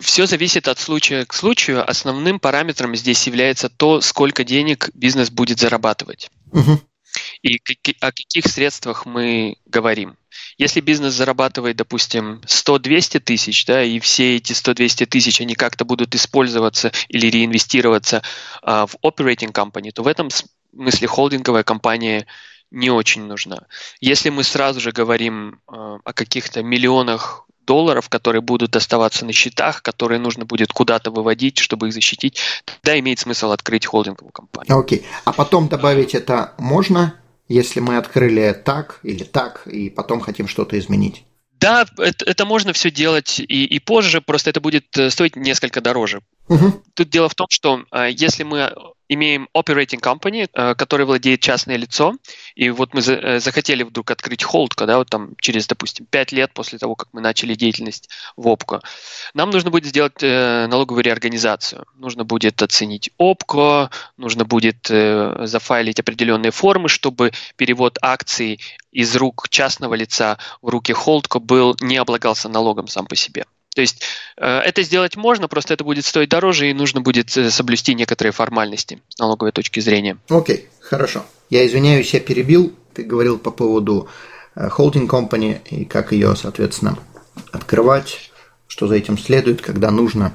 Все 0.00 0.26
зависит 0.26 0.68
от 0.68 0.78
случая 0.78 1.24
к 1.24 1.34
случаю. 1.34 1.88
Основным 1.88 2.38
параметром 2.38 2.94
здесь 2.94 3.26
является 3.26 3.68
то, 3.68 4.00
сколько 4.00 4.44
денег 4.44 4.90
бизнес 4.94 5.30
будет 5.30 5.58
зарабатывать 5.58 6.30
Угу. 6.50 6.80
И 7.42 7.60
о 8.00 8.12
каких 8.12 8.46
средствах 8.46 9.06
мы 9.06 9.56
говорим. 9.66 10.16
Если 10.56 10.80
бизнес 10.80 11.14
зарабатывает, 11.14 11.76
допустим, 11.76 12.40
100-200 12.46 13.20
тысяч, 13.20 13.64
да, 13.64 13.82
и 13.82 13.98
все 14.00 14.36
эти 14.36 14.52
100-200 14.52 15.06
тысяч, 15.06 15.40
они 15.40 15.54
как-то 15.54 15.84
будут 15.84 16.14
использоваться 16.14 16.92
или 17.08 17.26
реинвестироваться 17.28 18.22
а, 18.62 18.86
в 18.86 18.96
operating 19.04 19.52
company, 19.52 19.90
то 19.92 20.02
в 20.02 20.08
этом 20.08 20.28
смысле 20.30 21.08
холдинговая 21.08 21.62
компания 21.62 22.26
не 22.70 22.90
очень 22.90 23.22
нужна. 23.22 23.62
Если 24.00 24.30
мы 24.30 24.44
сразу 24.44 24.80
же 24.80 24.92
говорим 24.92 25.60
а, 25.66 25.98
о 26.04 26.12
каких-то 26.12 26.62
миллионах 26.62 27.46
долларов, 27.68 28.08
которые 28.08 28.40
будут 28.40 28.74
оставаться 28.76 29.26
на 29.26 29.32
счетах, 29.32 29.82
которые 29.82 30.18
нужно 30.18 30.46
будет 30.46 30.72
куда-то 30.72 31.10
выводить, 31.10 31.58
чтобы 31.58 31.88
их 31.88 31.92
защитить, 31.94 32.40
тогда 32.64 32.98
имеет 32.98 33.18
смысл 33.18 33.52
открыть 33.52 33.84
холдинговую 33.84 34.32
компанию. 34.32 34.78
Окей. 34.78 35.06
А 35.24 35.32
потом 35.32 35.68
добавить 35.68 36.14
это 36.14 36.54
можно, 36.56 37.14
если 37.48 37.80
мы 37.80 37.96
открыли 37.96 38.52
так 38.64 39.00
или 39.02 39.24
так, 39.24 39.66
и 39.66 39.90
потом 39.90 40.20
хотим 40.20 40.48
что-то 40.48 40.78
изменить? 40.78 41.24
Да, 41.60 41.86
это, 41.98 42.24
это 42.24 42.44
можно 42.44 42.72
все 42.72 42.90
делать 42.90 43.40
и, 43.40 43.64
и 43.64 43.78
позже, 43.80 44.20
просто 44.20 44.50
это 44.50 44.60
будет 44.60 44.96
э, 44.96 45.10
стоить 45.10 45.34
несколько 45.34 45.80
дороже. 45.80 46.20
Угу. 46.48 46.82
Тут 46.94 47.08
дело 47.08 47.28
в 47.28 47.34
том, 47.34 47.48
что 47.50 47.82
э, 47.90 48.10
если 48.12 48.44
мы 48.44 48.72
имеем 49.08 49.48
operating 49.54 50.00
company, 50.00 50.48
э, 50.52 50.74
который 50.74 51.06
владеет 51.06 51.40
частное 51.40 51.76
лицо, 51.76 52.14
и 52.54 52.70
вот 52.70 52.94
мы 52.94 53.00
э, 53.00 53.40
захотели 53.40 53.82
вдруг 53.82 54.10
открыть 54.10 54.44
холдко, 54.44 54.86
да, 54.86 54.98
вот 54.98 55.08
там 55.08 55.30
через, 55.40 55.66
допустим, 55.66 56.06
5 56.06 56.32
лет 56.32 56.52
после 56.54 56.78
того, 56.78 56.94
как 56.94 57.08
мы 57.12 57.20
начали 57.20 57.54
деятельность 57.54 58.10
в 58.36 58.48
ОПКО, 58.48 58.82
нам 59.34 59.50
нужно 59.50 59.70
будет 59.70 59.86
сделать 59.86 60.22
э, 60.22 60.66
налоговую 60.66 61.04
реорганизацию. 61.04 61.86
Нужно 61.96 62.24
будет 62.24 62.62
оценить 62.62 63.10
ОПКО, 63.18 63.90
нужно 64.16 64.44
будет 64.44 64.90
э, 64.90 65.46
зафайлить 65.46 66.00
определенные 66.00 66.50
формы, 66.50 66.88
чтобы 66.88 67.32
перевод 67.56 67.98
акций 68.02 68.60
из 68.92 69.14
рук 69.16 69.48
частного 69.48 69.94
лица 69.94 70.38
в 70.62 70.68
руки 70.68 70.92
холдко 70.92 71.38
был 71.38 71.76
не 71.80 71.96
облагался 71.96 72.48
налогом 72.48 72.88
сам 72.88 73.06
по 73.06 73.16
себе. 73.16 73.44
То 73.78 73.82
есть 73.82 74.02
э, 74.36 74.44
это 74.44 74.82
сделать 74.82 75.14
можно, 75.14 75.46
просто 75.46 75.72
это 75.72 75.84
будет 75.84 76.04
стоить 76.04 76.30
дороже 76.30 76.68
и 76.68 76.72
нужно 76.74 77.00
будет 77.00 77.36
э, 77.36 77.48
соблюсти 77.48 77.94
некоторые 77.94 78.32
формальности 78.32 79.00
с 79.08 79.20
налоговой 79.20 79.52
точки 79.52 79.78
зрения. 79.78 80.18
Окей, 80.28 80.68
хорошо. 80.80 81.24
Я 81.48 81.64
извиняюсь, 81.64 82.12
я 82.12 82.18
перебил. 82.18 82.74
Ты 82.92 83.04
говорил 83.04 83.38
по 83.38 83.52
поводу 83.52 84.08
холдинг 84.56 85.14
company 85.14 85.60
и 85.70 85.84
как 85.84 86.10
ее, 86.10 86.34
соответственно, 86.34 86.98
открывать, 87.52 88.32
что 88.66 88.88
за 88.88 88.96
этим 88.96 89.16
следует, 89.16 89.60
когда 89.60 89.92
нужно. 89.92 90.34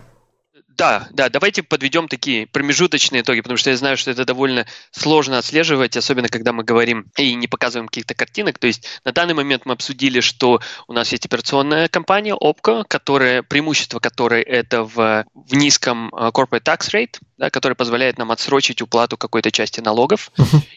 Да, 0.75 1.07
да, 1.11 1.29
давайте 1.29 1.61
подведем 1.61 2.07
такие 2.07 2.47
промежуточные 2.47 3.21
итоги, 3.21 3.41
потому 3.41 3.57
что 3.57 3.69
я 3.69 3.77
знаю, 3.77 3.95
что 3.95 4.09
это 4.09 4.25
довольно 4.25 4.65
сложно 4.91 5.37
отслеживать, 5.37 5.95
особенно 5.95 6.29
когда 6.29 6.51
мы 6.51 6.63
говорим 6.63 7.05
и 7.17 7.35
не 7.35 7.47
показываем 7.47 7.87
каких-то 7.87 8.15
картинок. 8.15 8.57
То 8.57 8.67
есть 8.67 8.87
на 9.05 9.11
данный 9.11 9.35
момент 9.35 9.65
мы 9.65 9.73
обсудили, 9.73 10.19
что 10.19 10.61
у 10.87 10.93
нас 10.93 11.11
есть 11.11 11.25
операционная 11.27 11.89
компания 11.89 12.33
OPCO, 12.33 12.85
которая, 12.87 13.43
преимущество 13.43 13.99
которой 13.99 14.41
это 14.41 14.83
в, 14.83 15.25
в 15.33 15.53
низком 15.53 16.09
э, 16.09 16.31
corporate 16.33 16.63
tax 16.63 16.91
rate, 16.91 17.17
да, 17.37 17.51
который 17.51 17.75
позволяет 17.75 18.17
нам 18.17 18.31
отсрочить 18.31 18.81
уплату 18.81 19.15
какой-то 19.15 19.51
части 19.51 19.79
налогов. 19.79 20.31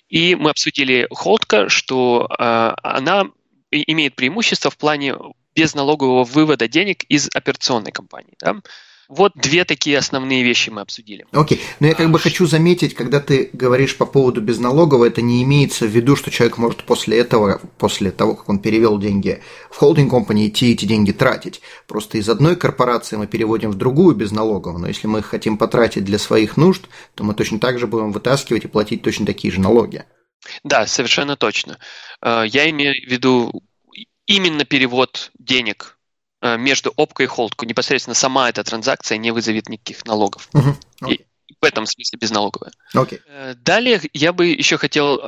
И 0.08 0.34
мы 0.34 0.50
обсудили 0.50 1.08
Холдка, 1.10 1.70
что 1.70 2.28
э, 2.38 2.74
она 2.82 3.24
имеет 3.70 4.14
преимущество 4.14 4.70
в 4.70 4.76
плане 4.76 5.16
безналогового 5.54 6.24
вывода 6.24 6.68
денег 6.68 7.04
из 7.04 7.30
операционной 7.34 7.92
компании. 7.92 8.34
Да? 8.40 8.56
Вот 9.08 9.32
две 9.36 9.64
такие 9.64 9.98
основные 9.98 10.42
вещи 10.42 10.70
мы 10.70 10.80
обсудили. 10.80 11.26
Окей, 11.32 11.60
но 11.78 11.86
я 11.86 11.94
как 11.94 12.10
бы 12.10 12.18
хочу 12.18 12.46
заметить, 12.46 12.94
когда 12.94 13.20
ты 13.20 13.50
говоришь 13.52 13.96
по 13.96 14.04
поводу 14.06 14.40
безналогового, 14.40 15.04
это 15.04 15.22
не 15.22 15.42
имеется 15.44 15.86
в 15.86 15.90
виду, 15.90 16.16
что 16.16 16.30
человек 16.30 16.58
может 16.58 16.82
после 16.84 17.18
этого, 17.18 17.60
после 17.78 18.10
того, 18.10 18.34
как 18.34 18.48
он 18.48 18.58
перевел 18.58 18.98
деньги 18.98 19.42
в 19.70 19.76
холдинг 19.76 20.10
компании, 20.10 20.48
идти 20.48 20.72
эти 20.72 20.84
деньги 20.86 21.12
тратить. 21.12 21.60
Просто 21.86 22.18
из 22.18 22.28
одной 22.28 22.56
корпорации 22.56 23.16
мы 23.16 23.26
переводим 23.26 23.70
в 23.70 23.76
другую 23.76 24.16
безналоговую, 24.16 24.80
но 24.80 24.88
если 24.88 25.06
мы 25.06 25.20
их 25.20 25.26
хотим 25.26 25.56
потратить 25.56 26.04
для 26.04 26.18
своих 26.18 26.56
нужд, 26.56 26.86
то 27.14 27.22
мы 27.22 27.34
точно 27.34 27.60
так 27.60 27.78
же 27.78 27.86
будем 27.86 28.12
вытаскивать 28.12 28.64
и 28.64 28.68
платить 28.68 29.02
точно 29.02 29.24
такие 29.24 29.52
же 29.52 29.60
налоги. 29.60 30.04
Да, 30.64 30.86
совершенно 30.86 31.36
точно. 31.36 31.78
Я 32.22 32.68
имею 32.70 32.94
в 32.94 33.10
виду 33.10 33.62
именно 34.26 34.64
перевод 34.64 35.30
денег 35.38 35.95
между 36.56 36.92
опкой 36.96 37.24
и 37.24 37.28
холдку. 37.28 37.64
Непосредственно 37.64 38.14
сама 38.14 38.48
эта 38.48 38.62
транзакция 38.62 39.18
не 39.18 39.30
вызовет 39.30 39.68
никаких 39.68 40.04
налогов. 40.04 40.48
Угу. 40.52 41.10
И 41.10 41.24
в 41.60 41.64
этом 41.64 41.86
смысле 41.86 42.18
безналоговая. 42.20 42.72
Okay. 42.94 43.20
Далее 43.64 44.00
я 44.12 44.32
бы 44.32 44.46
еще 44.46 44.76
хотел 44.78 45.20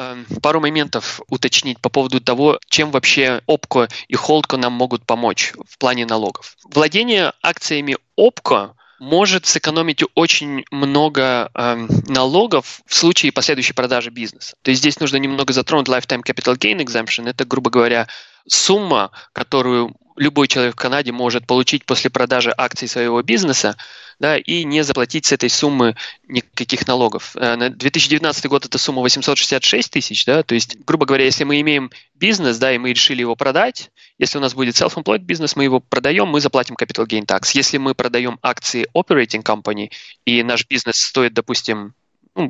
пару 0.43 0.61
моментов 0.61 1.21
уточнить 1.29 1.81
по 1.81 1.89
поводу 1.89 2.21
того, 2.21 2.59
чем 2.69 2.91
вообще 2.91 3.41
ОПКО 3.47 3.89
и 4.09 4.15
холдко 4.15 4.57
нам 4.57 4.73
могут 4.73 5.07
помочь 5.07 5.53
в 5.69 5.79
плане 5.79 6.07
налогов. 6.07 6.57
Владение 6.65 7.33
акциями 7.43 7.97
ОПКО 8.17 8.75
может 8.99 9.47
сэкономить 9.47 10.03
очень 10.15 10.65
много 10.71 11.51
э, 11.55 11.87
налогов 12.09 12.81
в 12.87 12.95
случае 12.95 13.33
последующей 13.33 13.73
продажи 13.73 14.11
бизнеса. 14.11 14.57
То 14.63 14.71
есть 14.71 14.81
здесь 14.81 14.99
нужно 14.99 15.19
немного 15.19 15.53
затронуть 15.53 15.89
lifetime 15.89 16.23
capital 16.25 16.57
gain 16.57 16.85
exemption. 16.85 17.29
Это, 17.29 17.45
грубо 17.45 17.71
говоря, 17.71 18.09
сумма, 18.49 19.11
которую 19.33 19.95
любой 20.17 20.49
человек 20.49 20.75
в 20.75 20.79
Канаде 20.79 21.13
может 21.13 21.47
получить 21.47 21.85
после 21.85 22.11
продажи 22.11 22.53
акций 22.57 22.89
своего 22.89 23.23
бизнеса, 23.23 23.77
да, 24.19 24.37
и 24.37 24.65
не 24.65 24.83
заплатить 24.83 25.27
с 25.27 25.33
этой 25.33 25.49
суммы 25.49 25.95
никаких 26.27 26.89
налогов. 26.89 27.37
На 27.37 27.71
2019 27.71 28.47
год 28.47 28.67
эта 28.67 28.79
сумма 28.79 29.01
866 29.03 29.93
тысяч, 29.93 30.25
да, 30.25 30.43
то 30.43 30.57
есть, 30.57 30.77
грубо 30.85 31.07
говоря, 31.07 31.25
если 31.25 31.45
мы 31.45 31.61
имеем 31.61 31.93
бизнес, 32.17 32.59
да, 32.59 32.73
и 32.73 32.79
мы 32.79 32.91
решили 32.91 33.21
его 33.21 33.37
продать, 33.37 33.93
если 34.19 34.39
у 34.39 34.41
нас 34.41 34.55
будет 34.55 34.75
self-employed 34.75 35.21
бизнес, 35.21 35.55
мы 35.55 35.63
его 35.63 35.79
продаем, 35.79 36.27
мы 36.27 36.41
заплатим 36.41 36.75
capital 36.75 37.07
gain 37.07 37.25
tax. 37.25 37.51
Если 37.55 37.79
мы 37.79 37.95
продаем 37.95 38.41
акции 38.43 38.89
operating 38.93 39.45
company, 39.45 39.93
и 40.25 40.43
наш 40.43 40.67
бизнес 40.67 40.97
стоит, 40.97 41.33
допустим, 41.33 41.95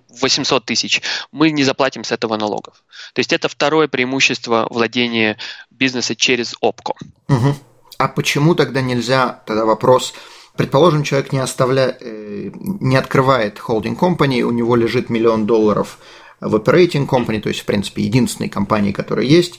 800 0.09 0.65
тысяч, 0.65 1.03
мы 1.33 1.51
не 1.51 1.65
заплатим 1.65 2.05
с 2.05 2.13
этого 2.13 2.37
налогов. 2.37 2.85
То 3.15 3.21
есть 3.21 3.33
это 3.33 3.49
второе 3.49 3.89
преимущество 3.89 4.67
владения 4.71 5.39
бизнеса 5.71 6.15
через 6.15 6.55
ОПКО. 6.61 6.95
Угу. 7.29 7.55
А 7.99 8.09
почему 8.09 8.55
тогда 8.55 8.81
нельзя, 8.81 9.43
тогда 9.47 9.65
вопрос, 9.65 10.15
предположим, 10.57 11.03
человек 11.03 11.33
не 11.33 11.39
оставляет, 11.39 12.01
не 12.01 12.97
открывает 12.97 13.59
холдинг 13.59 13.99
компании, 13.99 14.43
у 14.43 14.53
него 14.53 14.77
лежит 14.77 15.11
миллион 15.11 15.47
долларов 15.47 15.99
в 16.41 16.55
operating 16.55 17.09
company, 17.09 17.41
то 17.41 17.49
есть, 17.49 17.61
в 17.61 17.65
принципе, 17.65 18.03
единственной 18.03 18.49
компании, 18.49 18.93
которая 18.93 19.27
есть, 19.27 19.59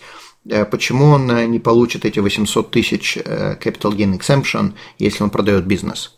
почему 0.71 1.07
он 1.07 1.51
не 1.51 1.59
получит 1.59 2.05
эти 2.05 2.19
800 2.19 2.71
тысяч 2.71 3.17
capital 3.17 3.91
gain 3.91 4.17
exemption, 4.17 4.73
если 4.97 5.23
он 5.23 5.29
продает 5.29 5.65
бизнес? 5.65 6.15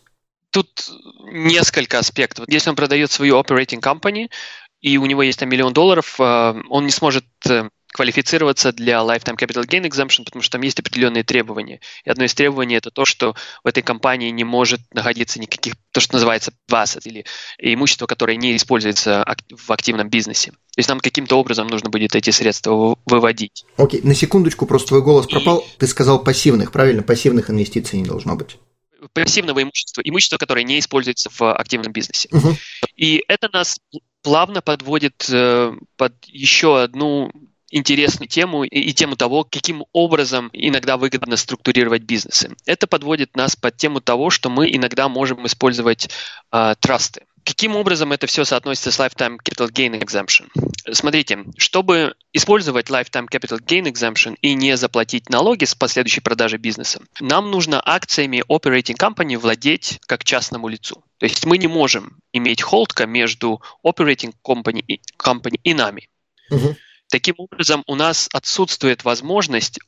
Тут 0.50 0.68
несколько 1.32 1.98
аспектов. 1.98 2.44
Если 2.48 2.70
он 2.70 2.76
продает 2.76 3.10
свою 3.10 3.40
operating 3.40 3.80
company, 3.80 4.28
и 4.80 4.98
у 4.98 5.06
него 5.06 5.22
есть 5.22 5.38
там 5.38 5.48
миллион 5.48 5.72
долларов, 5.72 6.18
он 6.18 6.84
не 6.84 6.90
сможет 6.90 7.24
квалифицироваться 7.92 8.72
для 8.72 9.00
Lifetime 9.00 9.36
Capital 9.36 9.66
Gain 9.66 9.82
Exemption, 9.82 10.24
потому 10.24 10.42
что 10.42 10.52
там 10.52 10.62
есть 10.62 10.80
определенные 10.80 11.24
требования. 11.24 11.80
И 12.04 12.10
одно 12.10 12.24
из 12.24 12.34
требований 12.34 12.74
это 12.74 12.90
то, 12.90 13.04
что 13.04 13.36
в 13.62 13.68
этой 13.68 13.82
компании 13.82 14.30
не 14.30 14.44
может 14.44 14.80
находиться 14.92 15.38
никаких, 15.38 15.74
то, 15.92 16.00
что 16.00 16.14
называется 16.14 16.52
asset 16.70 17.02
или 17.04 17.26
имущество, 17.58 18.06
которое 18.06 18.36
не 18.36 18.56
используется 18.56 19.24
в 19.50 19.70
активном 19.70 20.08
бизнесе. 20.08 20.52
То 20.52 20.78
есть 20.78 20.88
нам 20.88 21.00
каким-то 21.00 21.36
образом 21.36 21.66
нужно 21.66 21.90
будет 21.90 22.16
эти 22.16 22.30
средства 22.30 22.96
выводить. 23.04 23.66
Окей, 23.76 24.00
okay. 24.00 24.06
на 24.06 24.14
секундочку, 24.14 24.64
просто 24.64 24.88
твой 24.88 25.02
голос 25.02 25.26
пропал. 25.26 25.64
Ты 25.76 25.86
сказал 25.86 26.24
пассивных, 26.24 26.72
правильно? 26.72 27.02
Пассивных 27.02 27.50
инвестиций 27.50 27.98
не 27.98 28.06
должно 28.06 28.36
быть 28.36 28.56
пассивного 29.12 29.62
имущества, 29.62 30.02
имущество, 30.04 30.38
которое 30.38 30.64
не 30.64 30.78
используется 30.78 31.30
в 31.30 31.52
активном 31.52 31.92
бизнесе. 31.92 32.28
Uh-huh. 32.32 32.56
И 32.96 33.24
это 33.28 33.48
нас 33.52 33.78
плавно 34.22 34.62
подводит 34.62 35.28
э, 35.30 35.72
под 35.96 36.14
еще 36.26 36.80
одну 36.80 37.30
интересную 37.72 38.28
тему 38.28 38.64
и 38.64 38.92
тему 38.92 39.16
того, 39.16 39.44
каким 39.44 39.84
образом 39.92 40.50
иногда 40.52 40.96
выгодно 40.98 41.36
структурировать 41.36 42.02
бизнесы. 42.02 42.54
Это 42.66 42.86
подводит 42.86 43.34
нас 43.34 43.56
под 43.56 43.76
тему 43.76 44.00
того, 44.00 44.30
что 44.30 44.50
мы 44.50 44.70
иногда 44.70 45.08
можем 45.08 45.46
использовать 45.46 46.10
э, 46.52 46.74
трасты. 46.78 47.24
Каким 47.44 47.74
образом 47.76 48.12
это 48.12 48.26
все 48.26 48.44
соотносится 48.44 48.92
с 48.92 49.00
Lifetime 49.00 49.36
Capital 49.42 49.68
Gain 49.68 50.00
Exemption? 50.00 50.48
Смотрите, 50.92 51.44
чтобы 51.56 52.14
использовать 52.32 52.88
Lifetime 52.88 53.26
Capital 53.28 53.60
Gain 53.60 53.90
Exemption 53.92 54.36
и 54.40 54.54
не 54.54 54.76
заплатить 54.76 55.28
налоги 55.28 55.64
с 55.64 55.74
последующей 55.74 56.20
продажи 56.20 56.56
бизнеса, 56.56 57.02
нам 57.20 57.50
нужно 57.50 57.82
акциями 57.84 58.44
Operating 58.48 58.96
Company 58.96 59.36
владеть 59.36 59.98
как 60.06 60.24
частному 60.24 60.68
лицу. 60.68 61.04
То 61.18 61.26
есть 61.26 61.44
мы 61.44 61.58
не 61.58 61.66
можем 61.66 62.18
иметь 62.32 62.62
холдка 62.62 63.06
между 63.06 63.60
Operating 63.84 64.34
Company 64.44 64.80
и, 64.86 65.00
company 65.18 65.58
и 65.64 65.74
нами. 65.74 66.08
Угу. 66.50 66.76
Таким 67.08 67.34
образом, 67.38 67.82
у 67.86 67.94
нас 67.94 68.28
отсутствует 68.32 69.04
возможность 69.04 69.78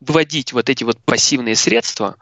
выводить 0.00 0.52
вот 0.52 0.70
эти 0.70 0.84
вот 0.84 1.02
пассивные 1.04 1.56
средства 1.56 2.16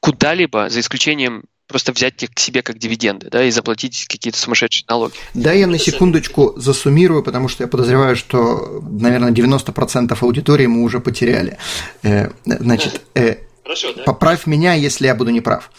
куда-либо, 0.00 0.68
за 0.68 0.80
исключением 0.80 1.44
просто 1.68 1.92
взять 1.92 2.22
их 2.22 2.30
к 2.34 2.38
себе 2.40 2.62
как 2.62 2.78
дивиденды, 2.78 3.28
да, 3.30 3.44
и 3.44 3.50
заплатить 3.50 4.06
какие-то 4.08 4.38
сумасшедшие 4.38 4.84
налоги. 4.88 5.14
Да, 5.34 5.52
я 5.52 5.66
на 5.66 5.78
секундочку 5.78 6.54
засуммирую, 6.56 7.22
потому 7.22 7.48
что 7.48 7.62
я 7.62 7.68
подозреваю, 7.68 8.16
что, 8.16 8.82
наверное, 8.90 9.30
90% 9.30 10.16
аудитории 10.20 10.66
мы 10.66 10.82
уже 10.82 10.98
потеряли. 10.98 11.58
Э, 12.02 12.30
значит, 12.44 13.02
э, 13.14 13.36
Хорошо, 13.62 13.92
да? 13.92 14.02
поправь 14.04 14.46
меня, 14.46 14.74
если 14.74 15.06
я 15.06 15.14
буду 15.14 15.30
неправ. 15.30 15.70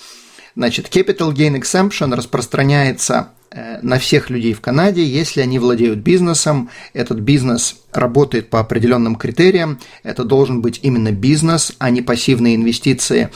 Значит, 0.60 0.90
Capital 0.96 1.34
Gain 1.34 1.60
Exemption 1.60 2.14
распространяется 2.14 3.30
Э, 3.52 3.80
на 3.82 3.98
всех 3.98 4.30
людей 4.30 4.54
в 4.54 4.62
Канаде, 4.62 5.04
если 5.04 5.42
они 5.42 5.58
владеют 5.58 6.00
бизнесом, 6.00 6.70
этот 6.94 7.20
бизнес 7.20 7.78
работает 7.92 8.52
по 8.52 8.60
определенным 8.60 9.16
критериям, 9.16 9.80
это 10.04 10.24
должен 10.24 10.62
быть 10.62 10.80
именно 10.84 11.12
бизнес, 11.12 11.74
а 11.80 11.90
не 11.90 12.04
пассивные 12.04 12.56
инвестиции. 12.56 13.30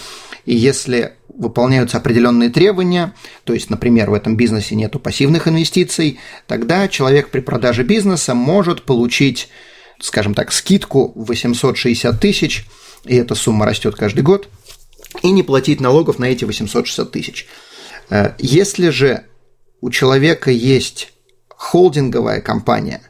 И 0.46 0.56
если 0.56 1.14
выполняются 1.36 1.98
определенные 1.98 2.52
требования, 2.52 3.16
то 3.44 3.54
есть, 3.54 3.72
например, 3.72 4.12
в 4.12 4.14
этом 4.14 4.38
бизнесе 4.38 4.76
нету 4.76 5.00
пассивных 5.00 5.48
инвестиций, 5.48 6.20
тогда 6.46 6.88
человек 6.88 7.30
при 7.30 7.40
продаже 7.40 7.82
бизнеса 7.82 8.36
может 8.36 8.84
получить, 8.84 9.50
скажем 10.00 10.36
так, 10.36 10.52
скидку 10.52 11.12
в 11.16 11.26
860 11.26 12.20
тысяч, 12.20 12.68
и 13.04 13.16
эта 13.16 13.34
сумма 13.34 13.66
растет 13.66 13.96
каждый 13.96 14.22
год, 14.22 14.48
и 15.22 15.32
не 15.32 15.44
платить 15.44 15.80
налогов 15.80 16.20
на 16.20 16.26
эти 16.26 16.46
860 16.46 17.12
тысяч. 17.12 17.48
Э, 18.10 18.34
если 18.40 18.90
же 18.90 19.26
у 19.82 19.90
человека 19.90 20.52
есть 20.52 21.14
холдинговая 21.50 22.42
компания, 22.42 23.02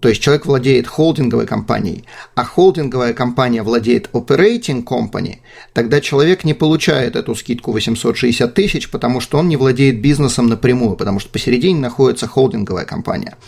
то 0.00 0.10
есть 0.10 0.20
человек 0.20 0.44
владеет 0.44 0.86
холдинговой 0.86 1.46
компанией, 1.46 2.04
а 2.34 2.44
холдинговая 2.44 3.14
компания 3.14 3.62
владеет 3.62 4.10
operating 4.12 4.84
company, 4.84 5.38
тогда 5.72 6.02
человек 6.02 6.44
не 6.44 6.52
получает 6.52 7.16
эту 7.16 7.34
скидку 7.34 7.72
860 7.72 8.52
тысяч, 8.52 8.90
потому 8.90 9.20
что 9.20 9.38
он 9.38 9.48
не 9.48 9.56
владеет 9.56 10.02
бизнесом 10.02 10.48
напрямую, 10.48 10.96
потому 10.96 11.20
что 11.20 11.30
посередине 11.30 11.80
находится 11.80 12.26
холдинговая 12.26 12.84
компания. 12.84 13.38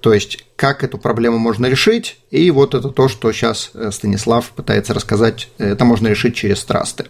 То 0.00 0.14
есть, 0.14 0.44
как 0.54 0.84
эту 0.84 0.98
проблему 0.98 1.38
можно 1.38 1.66
решить, 1.66 2.18
и 2.30 2.52
вот 2.52 2.76
это 2.76 2.90
то, 2.90 3.08
что 3.08 3.32
сейчас 3.32 3.70
э, 3.74 3.90
Станислав 3.90 4.50
пытается 4.50 4.94
рассказать, 4.94 5.48
это 5.58 5.84
можно 5.84 6.06
решить 6.06 6.36
через 6.36 6.62
трасты. 6.62 7.06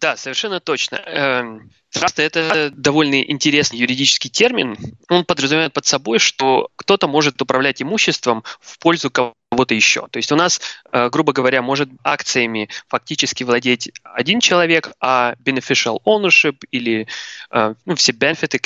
Да, 0.00 0.16
совершенно 0.16 0.60
точно. 0.60 0.96
Эм, 0.96 1.70
Траста– 1.90 2.22
это 2.24 2.70
довольно 2.70 3.20
интересный 3.20 3.78
юридический 3.78 4.30
термин. 4.30 4.76
Он 5.08 5.24
подразумевает 5.24 5.74
под 5.74 5.84
собой, 5.84 6.18
что 6.18 6.70
кто-то 6.76 7.06
может 7.06 7.42
управлять 7.42 7.82
имуществом 7.82 8.44
в 8.60 8.78
пользу 8.78 9.10
кого-то 9.10 9.74
еще. 9.74 10.06
То 10.10 10.18
есть 10.18 10.32
у 10.32 10.36
нас, 10.36 10.60
э, 10.92 11.10
грубо 11.10 11.32
говоря, 11.32 11.60
может 11.60 11.90
акциями 12.02 12.68
фактически 12.88 13.44
владеть 13.44 13.90
один 14.02 14.40
человек, 14.40 14.92
а 15.00 15.34
beneficial 15.44 15.98
ownership 16.06 16.56
или 16.70 17.06
э, 17.50 17.74
ну, 17.84 17.94
все 17.96 18.12
бенефиты, 18.12 18.58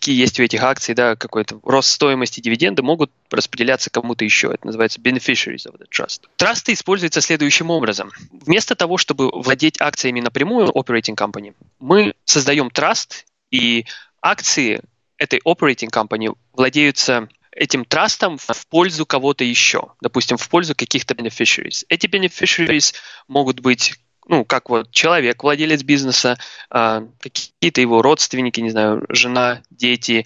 какие 0.00 0.18
есть 0.18 0.40
у 0.40 0.42
этих 0.42 0.62
акций, 0.62 0.94
да, 0.94 1.14
какой-то 1.14 1.60
рост 1.62 1.90
стоимости 1.90 2.40
дивиденды 2.40 2.82
могут 2.82 3.12
распределяться 3.30 3.90
кому-то 3.90 4.24
еще. 4.24 4.48
Это 4.48 4.66
называется 4.66 4.98
beneficiaries 4.98 5.66
of 5.66 5.78
the 5.78 5.86
trust. 5.94 6.22
Трасты 6.36 6.72
используются 6.72 7.20
следующим 7.20 7.68
образом. 7.68 8.10
Вместо 8.32 8.74
того, 8.74 8.96
чтобы 8.96 9.30
владеть 9.30 9.78
акциями 9.78 10.20
напрямую 10.20 10.68
operating 10.68 11.16
company, 11.16 11.54
мы 11.78 12.14
создаем 12.24 12.70
траст, 12.70 13.26
и 13.50 13.84
акции 14.22 14.80
этой 15.18 15.40
operating 15.46 15.90
company 15.90 16.34
владеются 16.54 17.28
этим 17.52 17.84
трастом 17.84 18.38
в 18.38 18.66
пользу 18.68 19.04
кого-то 19.04 19.44
еще, 19.44 19.92
допустим, 20.00 20.38
в 20.38 20.48
пользу 20.48 20.74
каких-то 20.74 21.12
beneficiaries. 21.12 21.84
Эти 21.90 22.06
beneficiaries 22.06 22.94
могут 23.28 23.60
быть 23.60 23.96
ну, 24.30 24.44
как 24.44 24.70
вот 24.70 24.92
человек, 24.92 25.42
владелец 25.42 25.82
бизнеса, 25.82 26.38
а, 26.70 27.02
какие-то 27.18 27.80
его 27.80 28.00
родственники, 28.00 28.60
не 28.60 28.70
знаю, 28.70 29.04
жена, 29.08 29.60
дети. 29.70 30.24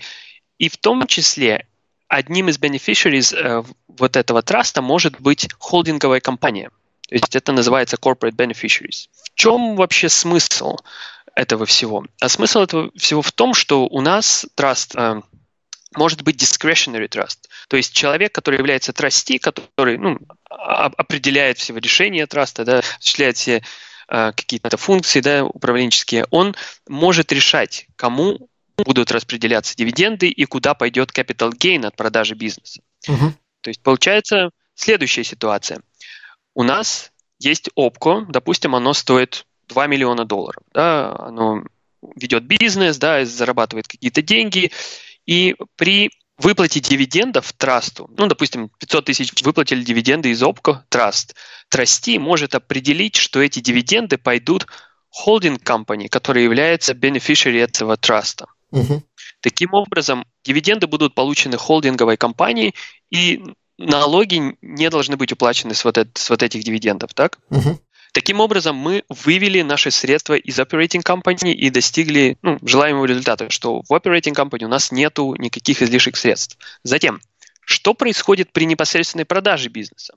И 0.58 0.68
в 0.68 0.76
том 0.76 1.06
числе 1.06 1.66
одним 2.06 2.50
из 2.50 2.58
beneficiaries 2.58 3.34
э, 3.34 3.64
вот 3.88 4.16
этого 4.16 4.42
траста 4.42 4.82
может 4.82 5.20
быть 5.20 5.48
холдинговая 5.58 6.20
компания. 6.20 6.68
То 7.08 7.14
есть 7.14 7.34
это 7.34 7.52
называется 7.52 7.96
corporate 7.96 8.36
beneficiaries. 8.36 9.08
В 9.22 9.34
чем 9.34 9.74
вообще 9.74 10.10
смысл 10.10 10.76
этого 11.34 11.64
всего? 11.64 12.04
А 12.20 12.28
смысл 12.28 12.60
этого 12.60 12.90
всего 12.96 13.22
в 13.22 13.32
том, 13.32 13.54
что 13.54 13.86
у 13.86 14.02
нас 14.02 14.44
траст 14.54 14.94
э, 14.96 15.22
может 15.96 16.22
быть 16.22 16.42
discretionary 16.42 17.08
trust. 17.08 17.48
То 17.68 17.76
есть 17.78 17.94
человек, 17.94 18.34
который 18.34 18.58
является 18.58 18.92
трасти, 18.92 19.38
который 19.38 19.98
ну, 19.98 20.18
определяет 20.48 21.58
все 21.58 21.74
решения 21.74 22.26
траста, 22.26 22.64
да, 22.64 22.78
осуществляет 22.80 23.36
все 23.36 23.62
какие-то 24.14 24.76
функции 24.76 25.20
да, 25.20 25.44
управленческие, 25.44 26.26
он 26.30 26.54
может 26.88 27.32
решать, 27.32 27.86
кому 27.96 28.48
будут 28.76 29.10
распределяться 29.12 29.76
дивиденды 29.76 30.28
и 30.28 30.44
куда 30.44 30.74
пойдет 30.74 31.10
capital 31.16 31.52
gain 31.52 31.86
от 31.86 31.96
продажи 31.96 32.34
бизнеса. 32.34 32.80
Угу. 33.08 33.32
То 33.60 33.70
есть 33.70 33.82
получается 33.82 34.50
следующая 34.74 35.24
ситуация. 35.24 35.80
У 36.54 36.62
нас 36.62 37.12
есть 37.38 37.70
ОПКО, 37.74 38.26
допустим, 38.28 38.74
оно 38.74 38.94
стоит 38.94 39.46
2 39.68 39.86
миллиона 39.86 40.24
долларов. 40.24 40.62
Да, 40.72 41.14
оно 41.18 41.64
ведет 42.16 42.44
бизнес, 42.44 42.98
да, 42.98 43.24
зарабатывает 43.24 43.88
какие-то 43.88 44.22
деньги, 44.22 44.70
и 45.26 45.56
при 45.76 46.10
выплате 46.38 46.80
дивидендов 46.80 47.52
трасту, 47.52 48.10
ну, 48.16 48.26
допустим, 48.26 48.70
500 48.78 49.04
тысяч 49.04 49.42
выплатили 49.42 49.82
дивиденды 49.82 50.30
из 50.30 50.42
ОПКО, 50.42 50.84
траст, 50.88 51.34
трасти 51.68 52.18
может 52.18 52.54
определить, 52.54 53.16
что 53.16 53.40
эти 53.40 53.60
дивиденды 53.60 54.18
пойдут 54.18 54.66
холдинг 55.10 55.62
компании, 55.62 56.08
которая 56.08 56.44
является 56.44 56.92
beneficiary 56.92 57.62
этого 57.62 57.96
траста. 57.96 58.46
Угу. 58.72 59.02
Таким 59.40 59.74
образом, 59.74 60.26
дивиденды 60.44 60.86
будут 60.88 61.14
получены 61.14 61.56
холдинговой 61.56 62.16
компанией, 62.16 62.74
и 63.10 63.42
налоги 63.78 64.56
не 64.60 64.90
должны 64.90 65.16
быть 65.16 65.32
уплачены 65.32 65.74
с 65.74 65.84
вот, 65.84 65.98
это, 65.98 66.10
с 66.20 66.30
вот 66.30 66.42
этих 66.42 66.64
дивидендов, 66.64 67.14
так? 67.14 67.38
Угу. 67.50 67.78
Таким 68.14 68.38
образом, 68.38 68.76
мы 68.76 69.02
вывели 69.08 69.62
наши 69.62 69.90
средства 69.90 70.34
из 70.34 70.60
operating 70.60 71.02
company 71.02 71.50
и 71.50 71.68
достигли 71.68 72.38
ну, 72.42 72.60
желаемого 72.62 73.06
результата, 73.06 73.50
что 73.50 73.82
в 73.82 73.90
operating 73.90 74.34
company 74.34 74.64
у 74.64 74.68
нас 74.68 74.92
нет 74.92 75.18
никаких 75.18 75.82
излишек 75.82 76.16
средств. 76.16 76.56
Затем, 76.84 77.20
что 77.64 77.92
происходит 77.92 78.52
при 78.52 78.66
непосредственной 78.66 79.24
продаже 79.24 79.68
бизнеса? 79.68 80.14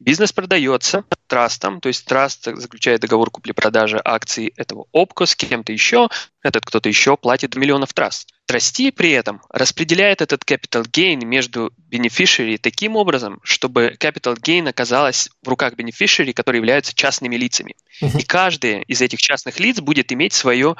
Бизнес 0.00 0.32
продается 0.32 1.04
трастом, 1.28 1.80
то 1.80 1.86
есть 1.86 2.04
траст 2.04 2.44
заключает 2.44 3.00
договор 3.00 3.30
купли-продажи 3.30 4.00
акций 4.04 4.52
этого 4.56 4.86
ОПКО 4.92 5.26
с 5.26 5.36
кем-то 5.36 5.72
еще, 5.72 6.08
этот 6.42 6.66
кто-то 6.66 6.88
еще 6.88 7.16
платит 7.16 7.54
миллионов 7.54 7.94
траст. 7.94 8.32
Трасти 8.46 8.90
при 8.90 9.10
этом 9.10 9.42
распределяет 9.50 10.22
этот 10.22 10.44
capital 10.44 10.86
gain 10.86 11.24
между 11.24 11.72
beneficiary 11.90 12.58
таким 12.58 12.96
образом, 12.96 13.40
чтобы 13.42 13.96
capital 13.98 14.38
gain 14.38 14.68
оказалась 14.68 15.28
в 15.42 15.48
руках 15.48 15.74
beneficiary, 15.74 16.32
которые 16.32 16.60
являются 16.60 16.94
частными 16.94 17.36
лицами. 17.36 17.74
Uh-huh. 18.00 18.20
И 18.20 18.24
каждый 18.24 18.82
из 18.82 19.02
этих 19.02 19.20
частных 19.20 19.58
лиц 19.58 19.80
будет 19.80 20.12
иметь 20.12 20.32
свое 20.32 20.76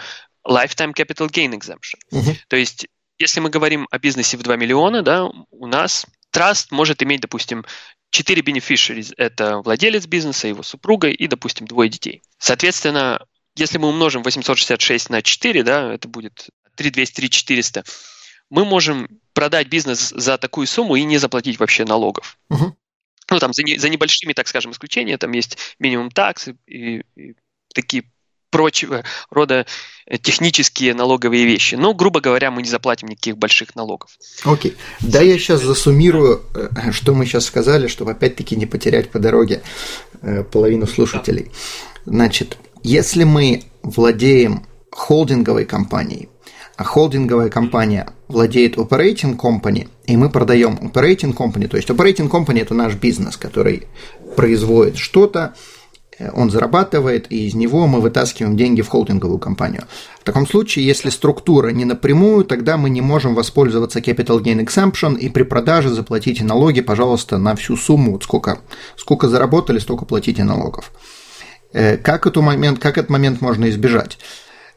lifetime 0.47 0.95
capital 0.95 1.29
gain 1.29 1.53
exemption. 1.53 1.99
Uh-huh. 2.13 2.37
То 2.49 2.57
есть 2.57 2.87
если 3.19 3.41
мы 3.41 3.51
говорим 3.51 3.89
о 3.91 3.99
бизнесе 3.99 4.37
в 4.37 4.43
2 4.43 4.57
миллиона, 4.57 5.03
да, 5.03 5.25
у 5.25 5.67
нас 5.67 6.07
траст 6.31 6.71
может 6.71 7.03
иметь, 7.03 7.21
допустим, 7.21 7.65
четыре 8.11 8.43
beneficiaries– 8.43 9.13
это 9.17 9.59
владелец 9.59 10.07
бизнеса, 10.07 10.49
его 10.49 10.63
супруга 10.63 11.09
и, 11.09 11.27
допустим, 11.27 11.67
двое 11.67 11.89
детей. 11.89 12.23
Соответственно, 12.39 13.25
если 13.57 13.79
мы 13.79 13.89
умножим 13.89 14.23
866 14.23 15.11
на 15.11 15.23
4, 15.23 15.63
да, 15.63 15.95
это 15.95 16.09
будет 16.09 16.49
3200, 16.77 17.15
3400, 17.15 17.85
мы 18.51 18.65
можем 18.65 19.09
продать 19.33 19.69
бизнес 19.69 20.13
за 20.15 20.39
такую 20.39 20.67
сумму 20.67 20.97
и 20.97 21.05
не 21.05 21.19
заплатить 21.19 21.59
вообще 21.59 21.85
налогов. 21.85 22.39
Угу. 22.51 22.77
Ну, 23.31 23.39
там, 23.39 23.53
за, 23.53 23.63
не, 23.63 23.79
за 23.79 23.89
небольшими, 23.89 24.33
так 24.33 24.47
скажем, 24.49 24.73
исключениями, 24.73 25.19
там 25.19 25.33
есть 25.33 25.59
минимум 25.79 26.11
таксы 26.11 26.57
и, 26.67 27.03
и 27.17 27.35
такие 27.75 28.05
прочего 28.51 29.05
рода 29.31 29.67
э, 30.07 30.19
технические 30.19 30.95
налоговые 30.95 31.45
вещи. 31.45 31.75
Но, 31.75 31.93
грубо 31.93 32.21
говоря, 32.21 32.51
мы 32.51 32.63
не 32.63 32.69
заплатим 32.69 33.09
никаких 33.09 33.37
больших 33.37 33.75
налогов. 33.75 34.11
Окей. 34.45 34.73
Okay. 34.73 34.77
Да, 35.01 35.21
я 35.21 35.39
сейчас 35.39 35.63
засуммирую, 35.63 36.43
э, 36.55 36.93
что 36.93 37.13
мы 37.13 37.27
сейчас 37.27 37.45
сказали, 37.45 37.89
чтобы 37.89 38.13
опять-таки 38.13 38.57
не 38.57 38.67
потерять 38.67 39.11
по 39.11 39.19
дороге 39.19 39.63
э, 40.23 40.45
половину 40.45 40.87
слушателей. 40.87 41.51
Значит, 42.07 42.57
если 42.83 43.25
мы 43.25 43.65
владеем 43.83 44.67
холдинговой 44.91 45.65
компанией, 45.65 46.29
холдинговая 46.85 47.49
компания 47.49 48.09
владеет 48.29 48.77
operating 48.77 49.37
company, 49.37 49.89
и 50.07 50.17
мы 50.17 50.31
продаем 50.31 50.75
operating 50.75 51.35
company, 51.35 51.69
то 51.69 51.77
есть 51.77 51.89
operating 51.91 52.31
company– 52.31 52.61
это 52.63 52.75
наш 52.75 52.95
бизнес, 52.95 53.37
который 53.37 53.87
производит 54.37 54.97
что-то, 54.97 55.55
Э, 56.19 56.31
он 56.33 56.51
зарабатывает, 56.51 57.31
и 57.31 57.47
из 57.47 57.55
него 57.55 57.87
мы 57.87 58.01
вытаскиваем 58.01 58.57
деньги 58.57 58.83
в 58.83 58.89
холдинговую 58.89 59.39
компанию. 59.39 59.85
В 60.21 60.25
таком 60.25 60.47
случае, 60.47 60.87
если 60.87 61.11
структура 61.11 61.69
не 61.69 61.85
напрямую, 61.85 62.45
тогда 62.45 62.77
мы 62.77 62.91
не 62.91 63.01
можем 63.01 63.35
воспользоваться 63.35 64.01
Capital 64.01 64.43
Gain 64.43 64.65
Exemption 64.65 65.19
и 65.19 65.29
при 65.29 65.43
продаже 65.43 65.91
заплатите 65.91 66.45
налоги, 66.45 66.81
пожалуйста, 66.81 67.39
на 67.39 67.55
всю 67.55 67.77
сумму, 67.77 68.13
вот 68.13 68.25
сколько, 68.25 68.59
сколько 68.97 69.29
заработали, 69.29 69.79
столько 69.79 70.05
платите 70.05 70.45
налогов. 70.45 70.93
Э, 71.73 71.97
как, 71.97 72.27
эту 72.27 72.43
момент, 72.43 72.79
как 72.79 72.99
этот 72.99 73.11
момент 73.11 73.41
можно 73.41 73.69
избежать? 73.69 74.19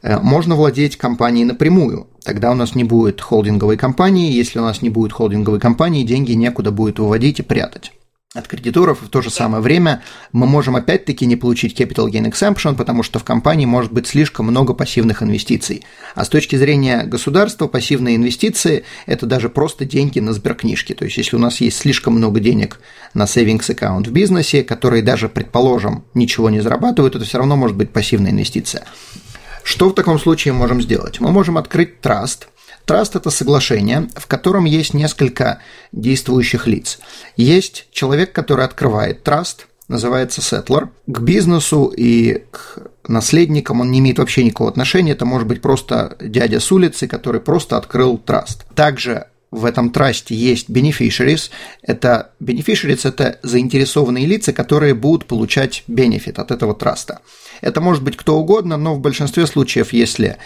Э, 0.01 0.19
можно 0.19 0.55
владеть 0.55 0.97
компанией 0.97 1.45
напрямую. 1.45 2.07
Тогда 2.23 2.51
у 2.51 2.55
нас 2.55 2.75
не 2.75 2.83
будет 2.83 3.21
холдинговой 3.21 3.77
компании. 3.77 4.31
Если 4.31 4.59
у 4.59 4.63
нас 4.63 4.81
не 4.81 4.89
будет 4.89 5.13
холдинговой 5.13 5.59
компании, 5.59 6.03
деньги 6.03 6.33
некуда 6.33 6.71
будет 6.71 6.99
выводить 6.99 7.39
и 7.39 7.43
прятать 7.43 7.91
от 8.35 8.47
кредиторов, 8.47 9.01
в 9.01 9.09
то 9.09 9.23
же 9.23 9.31
самое 9.31 9.63
время 9.63 10.03
мы 10.33 10.45
можем 10.45 10.75
опять-таки 10.75 11.25
не 11.25 11.35
получить 11.35 11.79
capital 11.79 12.12
gain 12.12 12.31
exemption, 12.31 12.75
потому 12.75 13.01
что 13.01 13.17
в 13.17 13.23
компании 13.23 13.65
может 13.65 13.91
быть 13.91 14.05
слишком 14.05 14.45
много 14.45 14.75
пассивных 14.75 15.23
инвестиций. 15.23 15.83
А 16.13 16.23
с 16.23 16.29
точки 16.29 16.55
зрения 16.55 17.05
государства 17.05 17.67
пассивные 17.67 18.17
инвестиции– 18.17 18.83
это 19.07 19.25
даже 19.25 19.49
просто 19.49 19.83
деньги 19.83 20.19
на 20.19 20.33
сберкнижке. 20.33 20.93
То 20.93 21.05
есть 21.05 21.17
если 21.17 21.38
у 21.38 21.39
нас 21.39 21.59
есть 21.59 21.77
слишком 21.77 22.13
много 22.13 22.39
денег 22.39 22.79
на 23.15 23.23
savings 23.23 23.71
аккаунт 23.71 24.07
в 24.07 24.12
бизнесе, 24.12 24.63
которые 24.63 25.01
даже, 25.01 25.27
предположим, 25.27 26.03
ничего 26.13 26.51
не 26.51 26.59
зарабатывают, 26.59 27.15
это 27.15 27.25
все 27.25 27.39
равно 27.39 27.55
может 27.55 27.77
быть 27.77 27.89
пассивная 27.89 28.29
инвестиция. 28.29 28.85
Что 29.69 29.89
в 29.89 29.93
таком 29.93 30.17
случае 30.17 30.55
можем 30.55 30.82
сделать? 30.82 31.19
Мы 31.19 31.32
можем 31.32 31.55
открыть 31.55 32.01
траст– 32.01 32.47
Траст– 32.86 33.15
это 33.15 33.29
соглашение, 33.29 34.10
в 34.15 34.25
котором 34.25 34.65
есть 34.65 34.95
несколько 34.95 35.60
действующих 35.91 36.65
лиц. 36.65 36.97
Есть 37.38 37.86
человек, 37.91 38.32
который 38.32 38.65
открывает 38.65 39.21
траст, 39.21 39.67
называется 39.88 40.41
сетлер. 40.41 40.89
К 41.05 41.19
бизнесу 41.19 41.93
и 41.95 42.45
к 42.49 42.79
наследникам 43.08 43.82
он 43.82 43.91
не 43.91 43.99
имеет 43.99 44.17
вообще 44.17 44.43
никакого 44.43 44.71
отношения. 44.71 45.12
Это 45.12 45.25
может 45.25 45.47
быть 45.47 45.62
просто 45.62 46.17
дядя 46.19 46.60
с 46.60 46.71
улицы, 46.71 47.08
который 47.08 47.41
просто 47.41 47.77
открыл 47.77 48.17
траст. 48.17 48.65
Также 48.73 49.27
в 49.51 49.65
этом 49.65 49.89
трасте 49.91 50.35
есть 50.35 50.69
beneficiaries. 50.69 51.49
Это 51.81 52.31
beneficiaries– 52.41 53.01
это 53.03 53.39
заинтересованные 53.43 54.25
лица, 54.25 54.53
которые 54.53 54.93
будут 54.93 55.25
получать 55.25 55.83
бенефит 55.88 56.39
от 56.39 56.51
этого 56.51 56.75
траста. 56.75 57.19
Это 57.62 57.81
может 57.81 58.03
быть 58.03 58.15
кто 58.15 58.38
угодно, 58.38 58.77
но 58.77 58.95
в 58.95 58.99
большинстве 58.99 59.47
случаев, 59.47 59.91
если 59.91 60.38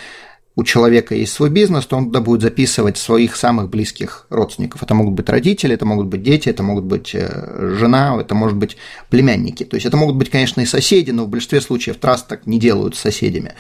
у 0.55 0.63
человека 0.63 1.15
есть 1.15 1.33
свой 1.33 1.49
бизнес, 1.49 1.85
то 1.85 1.97
он 1.97 2.05
туда 2.05 2.21
будет 2.21 2.41
записывать 2.41 2.97
своих 2.97 3.35
самых 3.35 3.69
близких 3.69 4.27
родственников. 4.29 4.83
Это 4.83 4.93
могут 4.93 5.15
быть 5.15 5.27
родители, 5.27 5.73
это 5.73 5.85
могут 5.85 6.07
быть 6.07 6.21
дети, 6.21 6.49
это 6.49 6.61
могут 6.61 6.85
быть 6.85 7.11
э, 7.13 7.75
жена, 7.79 8.15
это 8.19 8.35
может 8.35 8.55
быть 8.55 8.77
племянники. 9.09 9.63
То 9.65 9.75
есть 9.75 9.87
это 9.87 9.97
могут 9.97 10.15
быть, 10.15 10.29
конечно, 10.29 10.61
и 10.61 10.65
соседи, 10.65 11.09
но 11.11 11.25
в 11.25 11.29
большинстве 11.29 11.59
случаев 11.59 11.97
траст 11.97 12.27
так 12.27 12.45
не 12.45 12.59
делают 12.59 12.95
с 12.95 12.99
соседями. 12.99 13.53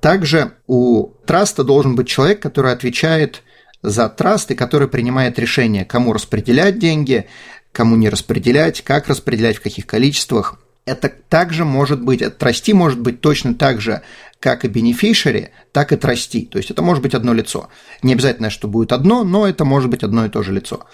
Также 0.00 0.52
у 0.66 1.12
траста 1.26 1.62
должен 1.62 1.94
быть 1.94 2.08
человек, 2.08 2.40
который 2.40 2.72
отвечает 2.72 3.42
за 3.84 4.08
траст 4.08 4.50
и 4.50 4.54
который 4.54 4.88
принимает 4.88 5.38
решение, 5.38 5.84
кому 5.84 6.12
распределять 6.12 6.78
деньги, 6.78 7.26
кому 7.70 7.96
не 7.96 8.08
распределять, 8.08 8.82
как 8.82 9.08
распределять, 9.08 9.58
в 9.58 9.62
каких 9.62 9.86
количествах. 9.86 10.58
Это 10.86 11.08
также 11.08 11.64
может 11.64 12.02
быть, 12.02 12.22
трасти 12.38 12.72
может 12.72 12.98
быть 12.98 13.20
точно 13.20 13.54
так 13.54 13.80
же, 13.80 14.02
как 14.40 14.64
и 14.64 14.68
beneficiary, 14.68 15.50
так 15.72 15.92
и 15.92 15.96
трасти. 15.96 16.46
То 16.46 16.58
есть 16.58 16.70
это 16.70 16.82
может 16.82 17.02
быть 17.02 17.14
одно 17.14 17.32
лицо. 17.34 17.68
Не 18.02 18.14
обязательно, 18.14 18.50
что 18.50 18.68
будет 18.68 18.92
одно, 18.92 19.22
но 19.22 19.46
это 19.46 19.64
может 19.64 19.90
быть 19.90 20.02
одно 20.02 20.24
и 20.26 20.28
то 20.30 20.42
же 20.42 20.52
лицо. 20.52 20.86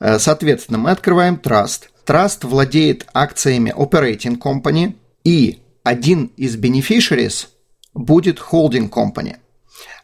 Э, 0.00 0.18
соответственно, 0.18 0.78
мы 0.78 0.90
открываем 0.90 1.36
траст. 1.36 1.90
Траст 2.04 2.44
владеет 2.44 3.06
акциями 3.12 3.74
operating 3.76 4.38
company, 4.38 4.94
и 5.24 5.60
один 5.82 6.30
из 6.36 6.56
beneficiaries 6.56 7.48
будет 7.94 8.38
holding 8.38 8.90
company. 8.90 9.36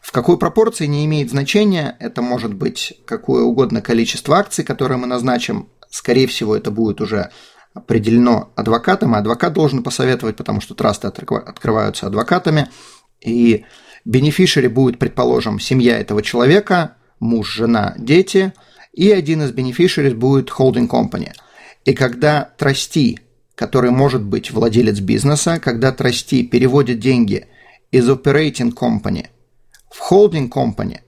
В 0.05 0.11
какой 0.11 0.37
пропорции 0.37 0.85
не 0.85 1.03
имеет 1.05 1.31
значения, 1.31 1.97
это 1.99 2.21
может 2.21 2.53
быть 2.53 2.93
какое 3.07 3.41
угодно 3.41 3.81
количество 3.81 4.37
акций, 4.37 4.63
которые 4.63 4.99
мы 4.99 5.07
назначим. 5.07 5.67
Скорее 5.89 6.27
всего, 6.27 6.55
это 6.55 6.69
будет 6.69 7.01
уже 7.01 7.31
определено 7.73 8.51
адвокатом, 8.55 9.15
и 9.15 9.17
адвокат 9.17 9.53
должен 9.53 9.81
посоветовать, 9.81 10.35
потому 10.35 10.61
что 10.61 10.75
трасты 10.75 11.07
открываются 11.07 12.05
адвокатами, 12.05 12.69
и 13.19 13.65
бенефишери 14.05 14.67
будет, 14.67 14.99
предположим, 14.99 15.59
семья 15.59 15.97
этого 15.97 16.21
человека, 16.21 16.97
муж, 17.19 17.51
жена, 17.55 17.95
дети, 17.97 18.53
и 18.93 19.09
один 19.09 19.41
из 19.41 19.53
бенефишери 19.53 20.13
будет 20.13 20.51
holding 20.51 20.87
company. 20.87 21.31
И 21.83 21.93
когда 21.95 22.51
трасти, 22.59 23.21
который 23.55 23.89
может 23.89 24.21
быть 24.21 24.51
владелец 24.51 24.99
бизнеса, 24.99 25.59
когда 25.59 25.91
трасти 25.91 26.43
переводит 26.43 26.99
деньги 26.99 27.47
из 27.89 28.07
operating 28.07 28.71
company 28.71 29.29
в 29.95 30.11
holding 30.11 30.49
company, 30.49 30.99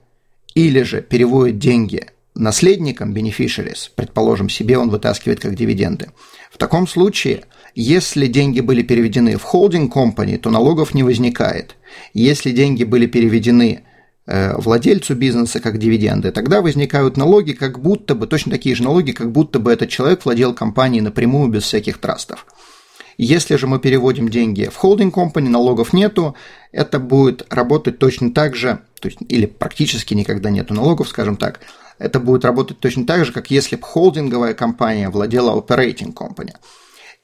или 0.54 0.82
же 0.82 1.02
переводит 1.02 1.58
деньги 1.58 2.06
наследникам, 2.34 3.12
beneficiaries, 3.12 3.90
предположим, 3.94 4.48
себе 4.48 4.78
он 4.78 4.88
вытаскивает 4.88 5.40
как 5.40 5.54
дивиденды. 5.54 6.08
В 6.50 6.56
таком 6.56 6.86
случае, 6.86 7.44
если 7.74 8.26
деньги 8.28 8.60
были 8.60 8.82
переведены 8.82 9.36
в 9.36 9.42
холдинг 9.42 9.94
company, 9.94 10.38
то 10.38 10.50
налогов 10.50 10.94
не 10.94 11.02
возникает. 11.02 11.76
Если 12.14 12.50
деньги 12.50 12.84
были 12.84 13.06
переведены 13.06 13.82
э, 14.26 14.56
владельцу 14.56 15.14
бизнеса 15.14 15.60
как 15.60 15.78
дивиденды, 15.78 16.30
тогда 16.30 16.62
возникают 16.62 17.16
налоги, 17.16 17.52
как 17.52 17.80
будто 17.80 18.14
бы, 18.14 18.26
точно 18.26 18.52
такие 18.52 18.74
же 18.74 18.84
налоги, 18.84 19.12
как 19.12 19.32
будто 19.32 19.58
бы 19.58 19.70
этот 19.70 19.90
человек 19.90 20.24
владел 20.24 20.54
компанией 20.54 21.02
напрямую 21.02 21.50
без 21.50 21.64
всяких 21.64 21.98
трастов. 21.98 22.46
Если 23.18 23.56
же 23.56 23.66
мы 23.66 23.80
переводим 23.80 24.28
деньги 24.28 24.70
в 24.72 24.76
холдинг 24.76 25.16
company, 25.16 25.48
налогов 25.48 25.92
нету, 25.92 26.36
это 26.70 27.00
будет 27.00 27.52
работать 27.52 27.98
точно 27.98 28.32
так 28.32 28.54
же, 28.54 28.78
то 29.00 29.08
есть, 29.08 29.18
или 29.28 29.46
практически 29.46 30.14
никогда 30.14 30.50
нету 30.50 30.72
налогов, 30.72 31.08
скажем 31.08 31.36
так, 31.36 31.58
это 31.98 32.20
будет 32.20 32.44
работать 32.44 32.78
точно 32.78 33.06
так 33.06 33.24
же, 33.24 33.32
как 33.32 33.50
если 33.50 33.74
бы 33.74 33.82
холдинговая 33.82 34.54
компания 34.54 35.10
владела 35.10 35.60
operating 35.60 36.14
company. 36.14 36.52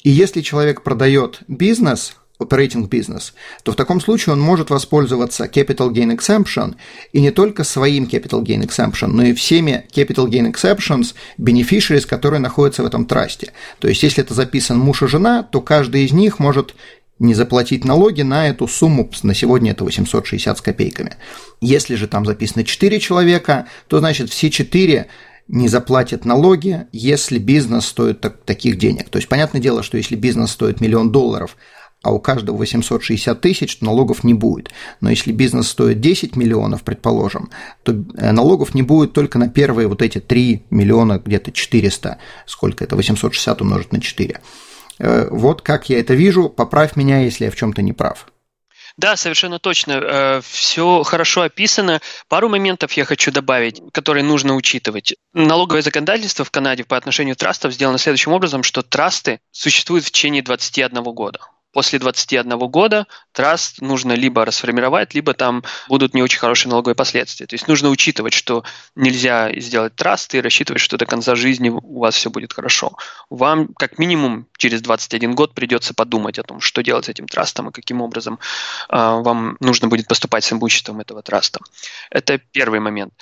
И 0.03 0.11
если 0.11 0.41
человек 0.41 0.83
продает 0.83 1.43
бизнес, 1.47 2.17
operating 2.40 2.88
бизнес, 2.88 3.33
то 3.62 3.73
в 3.73 3.77
таком 3.77 4.01
случае 4.01 4.33
он 4.33 4.40
может 4.40 4.70
воспользоваться 4.70 5.44
capital 5.44 5.92
gain 5.92 6.16
exemption 6.16 6.75
и 7.12 7.20
не 7.20 7.31
только 7.31 7.62
своим 7.64 8.05
capital 8.05 8.42
gain 8.42 8.66
exemption, 8.66 9.09
но 9.09 9.23
и 9.25 9.35
всеми 9.35 9.87
capital 9.94 10.29
gain 10.29 10.53
exceptions 10.53 11.14
beneficiaries, 11.38 12.07
которые 12.07 12.40
находятся 12.40 12.83
в 12.83 12.87
этом 12.87 13.07
трасте. 13.07 13.53
То 13.79 13.88
есть, 13.88 14.03
если 14.03 14.25
это 14.25 14.35
записан 14.35 14.79
муж 14.79 15.03
и 15.03 15.07
жена, 15.07 15.42
то 15.42 15.61
каждый 15.61 16.05
из 16.05 16.12
них 16.12 16.38
может 16.38 16.75
не 17.20 17.35
заплатить 17.35 17.85
налоги 17.85 18.23
на 18.23 18.49
эту 18.49 18.66
сумму, 18.66 19.09
на 19.23 19.35
сегодня 19.35 19.70
это 19.70 19.85
860 19.85 20.59
с 20.59 20.61
копейками. 20.61 21.16
Если 21.61 21.94
же 21.94 22.09
там 22.09 22.27
записано 22.27 22.64
4 22.64 22.99
человека, 22.99 23.68
то 23.87 24.01
значит 24.01 24.31
все 24.31 24.51
4 24.51 25.07
не 25.47 25.68
заплатят 25.68 26.25
налоги, 26.25 26.87
если 26.90 27.38
бизнес 27.38 27.87
стоит 27.87 28.20
так, 28.20 28.42
таких 28.44 28.79
денег. 28.79 29.11
То 29.11 29.18
есть, 29.18 29.29
понятное 29.29 29.61
дело, 29.61 29.85
что 29.85 29.97
если 29.97 30.16
бизнес 30.16 30.51
стоит 30.51 30.81
миллион 30.81 31.12
долларов, 31.12 31.57
а 32.05 32.12
у 32.12 32.21
каждого 32.21 32.59
860 32.59 33.40
тысяч, 33.40 33.79
то 33.79 33.87
налогов 33.87 34.25
не 34.25 34.35
будет. 34.35 34.71
Но 35.01 35.09
если 35.09 35.33
бизнес 35.33 35.69
стоит 35.69 36.01
10 36.01 36.37
миллионов, 36.37 36.83
предположим, 36.83 37.51
то 37.83 37.93
э, 37.93 38.31
налогов 38.31 38.75
не 38.75 38.83
будет 38.83 39.14
только 39.14 39.38
на 39.38 39.49
первые 39.49 39.88
вот 39.88 40.03
эти 40.03 40.21
3 40.21 40.64
миллиона, 40.69 41.19
где-то 41.25 41.51
400. 41.51 42.19
Сколько 42.47 42.85
это? 42.85 42.95
860 42.95 43.62
умножить 43.62 43.93
на 43.93 44.03
4. 44.03 44.40
Э, 44.99 45.29
вот 45.31 45.62
как 45.62 45.88
я 45.88 45.99
это 45.99 46.12
вижу, 46.12 46.51
поправь 46.51 46.95
меня, 46.95 47.21
если 47.21 47.47
я 47.47 47.51
в 47.51 47.57
чем-то 47.57 47.81
не 47.81 47.95
прав. 47.95 48.27
Да, 48.99 49.17
совершенно 49.17 49.59
точно. 49.59 49.93
Э, 49.93 50.40
Все 50.45 51.03
хорошо 51.05 51.40
описано. 51.40 52.03
Пару 52.29 52.51
моментов 52.51 52.93
я 52.93 53.07
хочу 53.07 53.33
добавить, 53.33 53.81
которые 53.93 54.25
нужно 54.25 54.55
учитывать. 54.57 55.14
Налоговое 55.33 55.81
законодательство 55.81 56.45
в 56.45 56.51
Канаде 56.51 56.85
по 56.85 56.99
отношению 56.99 57.35
трастов 57.35 57.73
сделано 57.73 57.97
следующим 57.97 58.33
образом, 58.33 58.62
что 58.62 58.83
трасты 58.83 59.40
существуют 59.51 60.05
в 60.05 60.11
течение 60.11 60.43
21 60.43 61.03
года 61.03 61.40
после 61.75 61.99
21 61.99 62.57
года 62.71 63.07
траст 63.33 63.83
нужно 63.83 64.13
либо 64.13 64.45
расформировать, 64.45 65.13
либо 65.13 65.35
там 65.35 65.65
будут 65.89 66.15
не 66.15 66.23
очень 66.23 66.39
хорошие 66.39 66.71
налоговые 66.71 66.95
последствия. 66.95 67.47
То 67.47 67.55
есть 67.55 67.69
нужно 67.69 67.91
учитывать, 67.91 68.33
что 68.33 68.65
нельзя 68.95 69.53
сделать 69.61 69.95
траст 69.97 70.35
и 70.35 70.41
рассчитывать, 70.41 70.81
что 70.81 70.97
до 70.97 71.05
конца 71.05 71.35
жизни 71.35 71.69
у 71.69 71.99
вас 71.99 72.15
все 72.15 72.31
будет 72.31 72.53
хорошо. 72.53 72.97
Вам 73.29 73.69
как 73.75 73.99
минимум 73.99 74.47
через 74.57 74.81
21 74.81 75.35
год 75.35 75.55
придется 75.55 75.93
подумать 75.95 76.39
о 76.39 76.45
том, 76.45 76.61
что 76.61 76.83
делать 76.83 77.07
с 77.07 77.09
этим 77.09 77.27
трастом 77.27 77.69
и 77.69 77.73
каким 77.73 78.01
образом 78.01 78.39
э, 78.89 78.97
вам 78.97 79.57
нужно 79.61 79.89
будет 79.89 80.07
поступать 80.07 80.45
с 80.45 80.53
имуществом 80.53 81.01
этого 81.01 81.23
траста. 81.23 81.59
Это 82.11 82.39
первый 82.39 82.81
момент. 82.81 83.13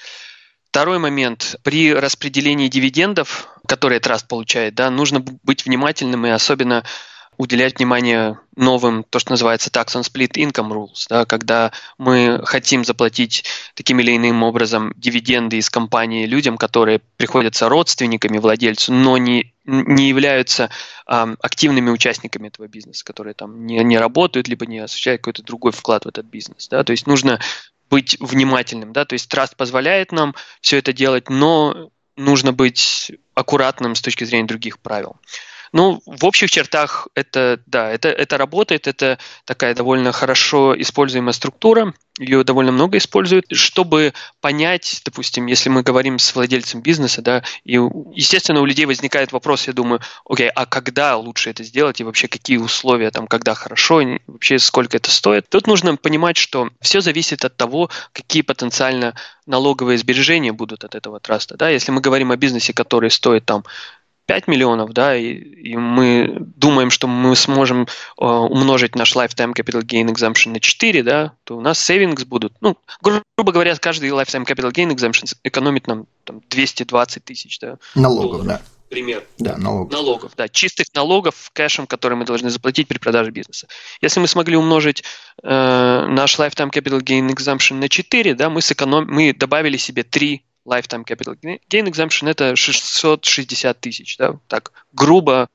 Второй 0.73 0.99
момент. 0.99 1.57
При 1.63 1.93
распределении 1.93 2.69
дивидендов, 2.69 3.49
которые 3.67 4.01
траст 4.01 4.27
получает, 4.27 4.75
да, 4.75 4.91
нужно 4.91 5.21
быть 5.21 5.67
внимательным 5.67 6.27
и 6.27 6.31
особенно 6.31 6.83
уделять 7.43 7.79
внимание 7.79 8.39
новым, 8.55 9.03
то, 9.03 9.19
что 9.19 9.33
называется 9.33 9.69
tax 9.69 9.97
on 9.97 10.03
split 10.03 10.35
income 10.35 10.71
rules, 10.71 11.07
да, 11.09 11.25
когда 11.25 11.73
мы 11.99 12.41
хотим 12.45 12.85
заплатить 12.85 13.45
таким 13.75 13.99
или 13.99 14.17
иным 14.17 14.45
образом 14.45 14.93
дивиденды 14.97 15.57
из 15.57 15.69
компании 15.69 16.27
людям, 16.27 16.57
которые 16.57 17.01
приходятся 17.17 17.69
родственниками 17.69 18.39
владельцу, 18.39 18.93
но 18.93 19.19
не, 19.19 19.53
не 19.65 20.09
являются 20.09 20.71
э, 21.09 21.37
активными 21.41 21.91
участниками 21.91 22.47
этого 22.47 22.69
бизнеса, 22.69 23.05
которые 23.05 23.35
там 23.35 23.67
не, 23.67 23.83
не 23.83 23.99
работают, 23.99 24.47
либо 24.47 24.65
не 24.67 24.79
осуществляют 24.79 25.23
какой-то 25.23 25.43
другой 25.43 25.73
вклад 25.73 26.05
в 26.05 26.09
этот 26.09 26.27
бизнес. 26.27 26.69
Да, 26.69 26.85
то 26.85 26.93
есть 26.93 27.09
нужно 27.09 27.41
быть 27.91 28.17
внимательным, 28.21 28.93
да, 28.93 29.05
то 29.05 29.15
есть 29.15 29.29
траст 29.29 29.57
позволяет 29.57 30.13
нам 30.13 30.37
все 30.61 30.79
это 30.79 30.93
делать, 30.93 31.29
но 31.29 31.91
нужно 32.17 32.53
быть 32.53 33.11
аккуратным 33.35 33.97
с 33.97 34.01
точки 34.01 34.23
зрения 34.23 34.47
других 34.47 34.79
правил. 34.79 35.17
Ну, 35.73 36.03
в 36.05 36.25
общих 36.27 36.51
чертах 36.51 37.09
это, 37.15 37.61
да, 37.67 37.91
это, 37.91 38.09
это 38.09 38.37
работает, 38.37 38.87
это 38.87 39.19
такая 39.47 39.75
довольно 39.75 40.13
хорошо 40.13 40.79
используемая 40.79 41.33
структура, 41.33 41.95
ее 42.19 42.45
довольно 42.45 42.73
много 42.73 42.99
используют, 42.99 43.47
чтобы 43.51 44.13
понять, 44.43 45.01
допустим, 45.05 45.47
если 45.47 45.71
мы 45.71 45.83
говорим 45.83 46.19
с 46.19 46.35
владельцем 46.35 46.83
бизнеса, 46.83 47.23
да, 47.23 47.43
и, 47.65 47.81
естественно, 48.15 48.61
у 48.61 48.67
людей 48.67 48.85
возникает 48.85 49.33
вопрос, 49.33 49.67
я 49.67 49.73
думаю, 49.73 50.01
окей, 50.29 50.51
а 50.51 50.67
когда 50.67 51.17
лучше 51.17 51.49
это 51.49 51.65
сделать, 51.65 52.01
и 52.01 52.05
вообще 52.05 52.29
какие 52.29 52.59
условия 52.59 53.11
там, 53.11 53.27
когда 53.27 53.55
хорошо, 53.55 54.03
и 54.03 54.19
вообще 54.27 54.59
сколько 54.59 54.99
это 54.99 55.11
стоит. 55.11 55.49
Тут 55.49 55.67
нужно 55.67 55.97
понимать, 55.97 56.37
что 56.37 56.69
все 56.83 57.01
зависит 57.01 57.47
от 57.47 57.57
того, 57.57 57.89
какие 58.13 58.43
потенциально 58.43 59.15
налоговые 59.47 59.97
сбережения 59.97 60.53
будут 60.53 60.85
от 60.85 60.95
этого 60.95 61.19
траста, 61.19 61.57
да, 61.57 61.71
если 61.71 61.93
мы 61.93 62.03
говорим 62.03 62.31
о 62.31 62.37
бизнесе, 62.37 62.75
который 62.75 63.11
стоит 63.11 63.47
там 63.47 63.65
5 64.33 64.49
миллионов, 64.49 64.95
да, 64.95 65.15
и, 65.15 65.35
и 65.35 65.77
мы 65.77 66.35
думаем, 66.57 66.89
что 66.89 67.07
мы 67.07 67.37
сможем 67.37 67.83
э, 67.83 68.25
умножить 68.25 68.95
наш 68.95 69.15
lifetime 69.15 69.53
capital 69.53 69.83
gain 69.83 70.07
exemption 70.07 70.53
на 70.53 70.61
4, 70.61 71.03
да, 71.03 71.35
то 71.45 71.59
у 71.59 71.61
нас 71.61 71.79
savings 71.91 72.25
будут, 72.25 72.55
ну, 72.63 72.79
грубо 73.03 73.53
говоря, 73.53 73.77
каждый 73.77 74.09
lifetime 74.09 74.47
capital 74.47 74.73
gain 74.73 74.91
exemption 74.91 75.31
экономит 75.45 75.87
нам 75.87 76.07
там, 76.25 76.41
220 76.49 77.23
тысяч, 77.23 77.59
да. 77.61 77.77
Налогов, 77.95 78.31
долларов, 78.31 78.47
да. 78.47 78.63
Пример. 78.89 79.23
Да, 79.37 79.59
налогов. 79.59 79.93
Налогов, 79.93 80.33
да, 80.35 80.49
чистых 80.49 80.87
налогов 80.95 81.51
кэшем, 81.53 81.87
которые 81.87 82.19
мы 82.19 82.25
должны 82.25 82.49
заплатить 82.49 82.89
при 82.89 82.97
продаже 82.97 83.33
бизнеса. 83.33 83.69
Если 84.01 84.19
мы 84.19 84.29
смогли 84.29 84.57
умножить 84.57 85.05
э, 85.43 86.07
наш 86.09 86.39
lifetime 86.39 86.71
capital 86.71 87.03
gain 87.03 87.29
exemption 87.29 87.75
на 87.75 87.91
4, 87.91 88.35
да, 88.35 88.49
мы, 88.49 88.63
сэконом... 88.63 89.07
мы 89.09 89.35
добавили 89.35 89.77
себе 89.77 90.05
3 90.05 90.43
lifetime 90.67 91.05
capital 91.05 91.37
gain 91.43 91.87
exemption 91.87 92.29
это 92.29 92.57
660 92.57 93.81
тысяч, 93.81 94.17
да, 94.17 94.39
так 94.49 94.73
грубо 94.93 95.49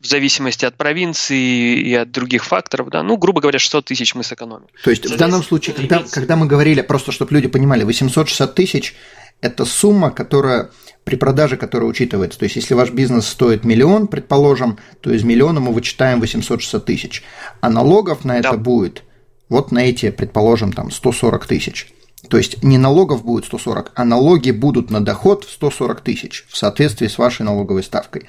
в 0.00 0.06
зависимости 0.06 0.64
от 0.64 0.76
провинции 0.76 1.80
и 1.80 1.94
от 1.94 2.10
других 2.10 2.44
факторов, 2.44 2.90
да, 2.90 3.02
ну, 3.02 3.16
грубо 3.16 3.40
говоря, 3.40 3.58
600 3.58 3.86
тысяч 3.86 4.14
мы 4.14 4.22
сэкономим. 4.22 4.66
То 4.84 4.90
есть 4.90 5.08
в 5.08 5.16
данном 5.16 5.42
случае, 5.42 5.74
когда, 5.74 6.04
когда 6.10 6.36
мы 6.36 6.46
говорили, 6.46 6.82
просто 6.82 7.10
чтобы 7.12 7.34
люди 7.34 7.48
понимали, 7.48 7.84
860 7.84 8.54
тысяч– 8.54 8.94
это 9.42 9.64
сумма, 9.64 10.10
которая 10.10 10.70
при 11.04 11.16
продаже, 11.16 11.56
которая 11.56 11.90
учитывается. 11.90 12.38
То 12.38 12.44
есть, 12.44 12.56
если 12.56 12.74
ваш 12.74 12.90
бизнес 12.90 13.26
стоит 13.26 13.64
миллион, 13.64 14.06
предположим, 14.06 14.78
то 15.00 15.12
из 15.12 15.24
миллиона 15.24 15.60
мы 15.60 15.72
вычитаем 15.72 16.20
860 16.20 16.84
тысяч, 16.84 17.22
а 17.60 17.68
налогов 17.68 18.24
на 18.24 18.38
это 18.38 18.52
да. 18.52 18.56
будет 18.56 19.02
вот 19.48 19.72
на 19.72 19.80
эти, 19.80 20.10
предположим, 20.10 20.72
там 20.72 20.90
140 20.90 21.46
тысяч. 21.46 21.92
То 22.28 22.36
есть 22.36 22.62
не 22.62 22.78
налогов 22.78 23.24
будет 23.24 23.46
140, 23.46 23.92
а 23.94 24.04
налоги 24.04 24.52
будут 24.52 24.90
на 24.90 25.04
доход 25.04 25.44
в 25.44 25.50
140 25.50 26.00
тысяч 26.00 26.46
в 26.48 26.56
соответствии 26.56 27.08
с 27.08 27.18
вашей 27.18 27.42
налоговой 27.42 27.82
ставкой. 27.82 28.26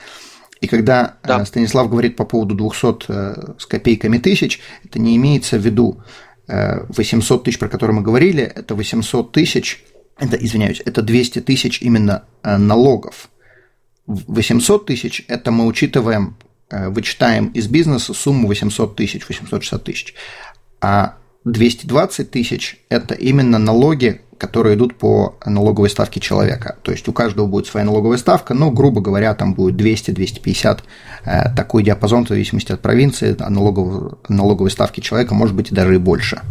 И 0.63 0.67
когда 0.67 1.17
э, 1.23 1.27
да. 1.27 1.45
Станислав 1.45 1.89
говорит 1.89 2.15
по 2.15 2.23
поводу 2.23 2.55
200 2.55 3.05
э, 3.09 3.53
с 3.59 3.65
копейками 3.65 4.17
тысяч, 4.17 4.61
это 4.83 4.97
не 4.97 5.17
имеется 5.17 5.57
в 5.57 5.61
виду 5.61 6.01
800 6.47 7.41
э, 7.41 7.43
тысяч, 7.43 7.59
про 7.59 7.67
которые 7.67 7.97
мы 7.97 8.01
говорили, 8.01 8.43
это 8.43 8.73
800 8.73 9.31
тысяч, 9.31 9.83
это, 10.17 10.37
извиняюсь, 10.37 10.81
это 10.85 11.01
200 11.01 11.41
тысяч 11.41 11.81
именно 11.81 12.23
налогов. 12.43 13.29
800 14.07 14.85
тысяч– 14.85 15.25
это 15.27 15.51
мы 15.51 15.65
учитываем, 15.65 16.37
вычитаем 16.69 17.47
из 17.47 17.67
бизнеса 17.67 18.13
сумму 18.13 18.47
800 18.47 18.95
тысяч, 18.95 19.27
860 19.27 19.83
тысяч. 19.83 20.13
А 20.79 21.17
220 21.45 22.31
тысяч– 22.31 22.77
это 22.89 23.13
именно 23.15 23.57
налоги, 23.57 24.21
которые 24.37 24.75
идут 24.75 24.95
по 24.95 25.37
налоговой 25.45 25.89
ставке 25.89 26.19
человека. 26.19 26.77
То 26.83 26.91
есть 26.91 27.07
у 27.07 27.13
каждого 27.13 27.47
будет 27.47 27.67
своя 27.67 27.85
налоговая 27.85 28.17
ставка, 28.17 28.53
но, 28.53 28.71
грубо 28.71 29.01
говоря, 29.01 29.33
там 29.35 29.53
будет 29.53 29.75
200-250, 29.75 30.81
э, 31.25 31.55
такой 31.55 31.83
диапазон 31.83 32.25
в 32.25 32.29
зависимости 32.29 32.71
от 32.71 32.81
провинции, 32.81 33.35
налоговой, 33.37 34.17
налоговой 34.29 34.71
ставки 34.71 35.01
человека 35.01 35.33
может 35.33 35.55
быть 35.55 35.71
даже 35.71 35.95
и 35.95 35.97
больше. 35.97 36.41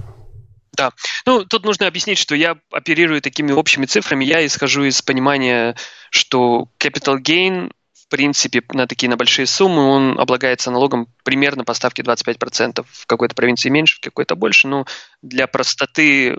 Да. 0.77 0.91
Ну, 1.27 1.45
тут 1.45 1.65
нужно 1.65 1.87
объяснить, 1.87 2.19
что 2.19 2.35
я 2.35 2.57
оперирую 2.71 3.21
такими 3.21 3.53
общими 3.53 3.85
цифрами. 3.85 4.25
Я 4.25 4.45
исхожу 4.47 4.85
из 4.85 5.03
понимания, 5.03 5.77
что 6.11 6.69
capital 6.79 7.19
gain 7.23 7.73
принципе, 8.13 8.63
на 8.75 8.87
такие 8.87 9.09
на 9.09 9.17
большие 9.17 9.47
суммы 9.47 9.89
он 9.89 10.21
облагается 10.21 10.71
налогом 10.71 11.09
примерно 11.25 11.65
по 11.65 11.73
ставке 11.73 12.03
25%. 12.03 12.85
В 12.87 13.07
какой-то 13.07 13.35
провинции 13.35 13.71
меньше, 13.71 13.97
в 13.97 14.01
какой-то 14.01 14.37
больше. 14.37 14.69
Но 14.69 14.85
для 15.23 15.47
простоты 15.47 16.33
э, 16.33 16.37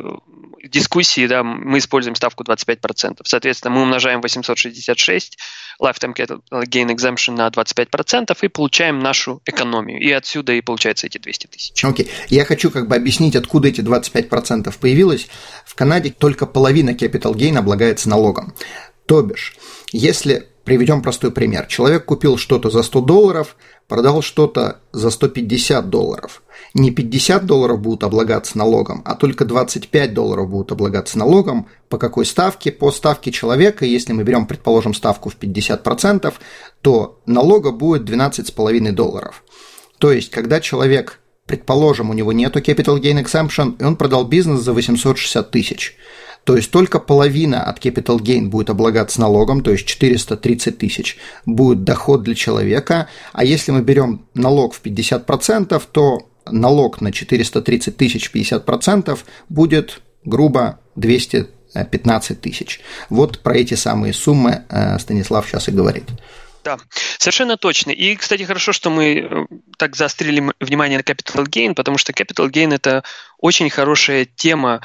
дискуссии 0.69 1.25
да, 1.25 1.41
мы 1.43 1.79
используем 1.79 2.15
ставку 2.15 2.43
25%. 2.43 3.21
Соответственно, 3.23 3.73
мы 3.73 3.81
умножаем 3.81 4.21
866 4.21 5.39
lifetime 5.81 6.13
capital 6.15 6.41
gain 6.51 6.95
exemption 6.95 7.31
на 7.31 7.47
25% 7.47 8.37
и 8.43 8.47
получаем 8.49 8.99
нашу 8.99 9.41
экономию. 9.47 9.99
И 9.99 10.11
отсюда 10.11 10.53
и 10.53 10.61
получается 10.61 11.07
эти 11.07 11.17
200 11.17 11.47
тысяч. 11.47 11.83
Окей. 11.83 12.05
Okay. 12.05 12.09
Я 12.29 12.45
хочу 12.45 12.69
как 12.69 12.87
бы 12.87 12.95
объяснить, 12.95 13.35
откуда 13.35 13.69
эти 13.69 13.81
25% 13.81 14.71
появилось. 14.79 15.27
В 15.65 15.73
Канаде 15.73 16.11
только 16.11 16.45
половина 16.45 16.91
capital 16.91 17.33
gain 17.33 17.57
облагается 17.57 18.09
налогом. 18.09 18.53
То 19.07 19.23
бишь, 19.23 19.55
если 19.91 20.52
Приведем 20.63 21.01
простой 21.01 21.31
пример. 21.31 21.65
Человек 21.67 22.05
купил 22.05 22.37
что-то 22.37 22.69
за 22.69 22.83
100 22.83 23.01
долларов, 23.01 23.57
продал 23.89 24.21
что-то 24.21 24.79
за 24.93 25.09
150 25.09 25.89
долларов. 25.89 26.41
Не 26.73 26.91
50 26.91 27.45
долларов 27.45 27.81
будут 27.81 28.05
облагаться 28.05 28.57
налогом, 28.57 29.01
а 29.03 29.15
только 29.15 29.43
25 29.43 30.13
долларов 30.13 30.49
будут 30.49 30.71
облагаться 30.71 31.19
налогом. 31.19 31.67
По 31.89 31.97
какой 31.97 32.25
ставке? 32.25 32.71
По 32.71 32.91
ставке 32.91 33.31
человека. 33.31 33.83
Если 33.83 34.13
мы 34.13 34.23
берем, 34.23 34.45
предположим, 34.47 34.93
ставку 34.93 35.29
в 35.29 35.37
50%, 35.37 36.33
то 36.81 37.19
налога 37.25 37.71
будет 37.71 38.09
12,5 38.09 38.91
долларов. 38.93 39.43
То 39.97 40.13
есть, 40.13 40.31
когда 40.31 40.61
человек, 40.61 41.19
предположим, 41.45 42.09
у 42.09 42.13
него 42.13 42.31
нету 42.31 42.59
capital 42.59 43.01
gain 43.01 43.21
exemption, 43.21 43.75
и 43.81 43.83
он 43.83 43.97
продал 43.97 44.23
бизнес 44.23 44.61
за 44.61 44.71
860 44.71 45.51
тысяч– 45.51 45.97
то 46.43 46.57
есть 46.57 46.71
только 46.71 46.99
половина 46.99 47.63
от 47.63 47.83
capital 47.83 48.19
gain 48.19 48.47
будет 48.47 48.69
облагаться 48.69 49.21
налогом, 49.21 49.61
то 49.61 49.71
есть 49.71 49.85
430 49.85 50.77
тысяч 50.77 51.17
будет 51.45 51.83
доход 51.83 52.23
для 52.23 52.35
человека, 52.35 53.07
а 53.31 53.45
если 53.45 53.71
мы 53.71 53.81
берем 53.81 54.25
налог 54.33 54.73
в 54.73 54.81
50%, 54.81 55.81
то 55.91 56.27
налог 56.45 57.01
на 57.01 57.11
430 57.11 57.95
тысяч 57.95 58.31
50% 58.33 59.19
будет 59.49 60.01
грубо 60.25 60.79
215 60.95 62.41
тысяч. 62.41 62.81
Вот 63.09 63.39
про 63.39 63.57
эти 63.57 63.75
самые 63.75 64.13
суммы 64.13 64.63
э, 64.69 64.99
Станислав 64.99 65.47
сейчас 65.47 65.69
и 65.69 65.71
говорит. 65.71 66.05
Да, 66.63 66.77
совершенно 67.17 67.57
точно. 67.57 67.91
И, 67.91 68.15
кстати, 68.15 68.43
хорошо, 68.43 68.71
что 68.71 68.89
мы 68.89 69.17
э, 69.17 69.45
так 69.77 69.95
заострили 69.97 70.51
внимание 70.61 70.97
на 70.97 71.01
capital 71.01 71.45
gain, 71.45 71.73
потому 71.73 71.97
что 71.97 72.13
capital 72.13 72.49
gain– 72.49 72.73
это 72.75 73.03
очень 73.43 73.69
хорошая 73.69 74.23
тема. 74.23 74.79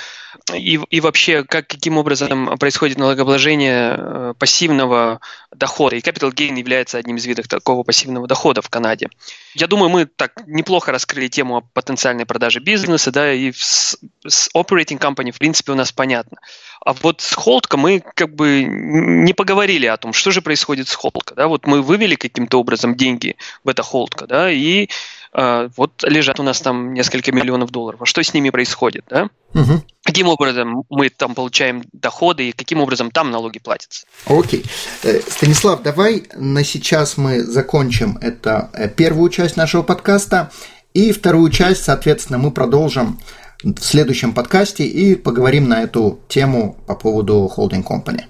И, 0.52 0.80
и 0.90 1.00
вообще, 1.00 1.44
как, 1.44 1.68
каким 1.68 1.96
образом 1.96 2.58
происходит 2.58 2.98
налогообложение 2.98 3.94
э, 3.96 4.34
пассивного 4.36 5.20
дохода. 5.54 5.94
И 5.94 6.00
capital 6.00 6.32
gain 6.32 6.58
является 6.58 6.98
одним 6.98 7.18
из 7.18 7.26
видов 7.26 7.46
такого 7.46 7.84
пассивного 7.84 8.26
дохода 8.26 8.60
в 8.60 8.68
Канаде. 8.68 9.10
Я 9.54 9.68
думаю, 9.68 9.90
мы 9.90 10.06
так 10.06 10.32
неплохо 10.48 10.90
раскрыли 10.90 11.28
тему 11.28 11.58
о 11.58 11.60
потенциальной 11.60 12.26
продаже 12.26 12.58
бизнеса, 12.58 13.12
да, 13.12 13.32
и 13.32 13.52
с, 13.52 13.96
с 14.26 14.50
operating 14.56 14.98
company, 14.98 15.30
в 15.30 15.38
принципе, 15.38 15.70
у 15.70 15.76
нас 15.76 15.92
понятно. 15.92 16.38
А 16.84 16.94
вот 16.94 17.20
с 17.20 17.34
Холдка 17.34 17.76
мы 17.76 18.02
как 18.14 18.34
бы 18.34 18.64
не 18.64 19.34
поговорили 19.34 19.86
о 19.86 19.96
том, 19.98 20.12
что 20.12 20.32
же 20.32 20.42
происходит 20.42 20.88
с 20.88 20.96
Холдка. 20.96 21.36
Да? 21.36 21.46
Вот 21.46 21.64
мы 21.68 21.80
вывели 21.80 22.16
каким-то 22.16 22.58
образом 22.58 22.96
деньги 22.96 23.36
в 23.62 23.68
это 23.68 23.84
Холдка, 23.84 24.26
да, 24.26 24.50
и 24.50 24.88
вот 25.32 26.02
лежат 26.04 26.40
у 26.40 26.42
нас 26.42 26.60
там 26.60 26.94
несколько 26.94 27.32
миллионов 27.32 27.70
долларов. 27.70 28.02
А 28.02 28.06
что 28.06 28.22
с 28.22 28.32
ними 28.32 28.50
происходит, 28.50 29.04
да? 29.08 29.28
Угу. 29.54 29.82
Каким 30.04 30.28
образом 30.28 30.84
мы 30.88 31.08
там 31.10 31.34
получаем 31.34 31.84
доходы 31.92 32.48
и 32.48 32.52
каким 32.52 32.80
образом 32.80 33.10
там 33.10 33.30
налоги 33.30 33.58
платятся? 33.58 34.06
Окей. 34.26 34.64
Э, 35.02 35.20
Станислав, 35.20 35.82
давай 35.82 36.24
на 36.34 36.64
сейчас 36.64 37.16
мы 37.16 37.42
закончим 37.42 38.18
это 38.20 38.70
э, 38.72 38.88
первую 38.88 39.30
часть 39.30 39.56
нашего 39.56 39.82
подкаста. 39.82 40.50
И 40.94 41.12
вторую 41.12 41.50
часть, 41.50 41.84
соответственно, 41.84 42.38
мы 42.38 42.50
продолжим 42.50 43.20
в 43.62 43.80
следующем 43.80 44.32
подкасте 44.32 44.84
и 44.84 45.14
поговорим 45.14 45.68
на 45.68 45.82
эту 45.82 46.20
тему 46.28 46.76
по 46.86 46.94
поводу 46.94 47.50
holding 47.54 47.84
company. 47.84 48.24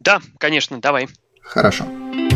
Да, 0.00 0.20
конечно, 0.38 0.80
давай. 0.80 1.08
Хорошо. 1.42 1.86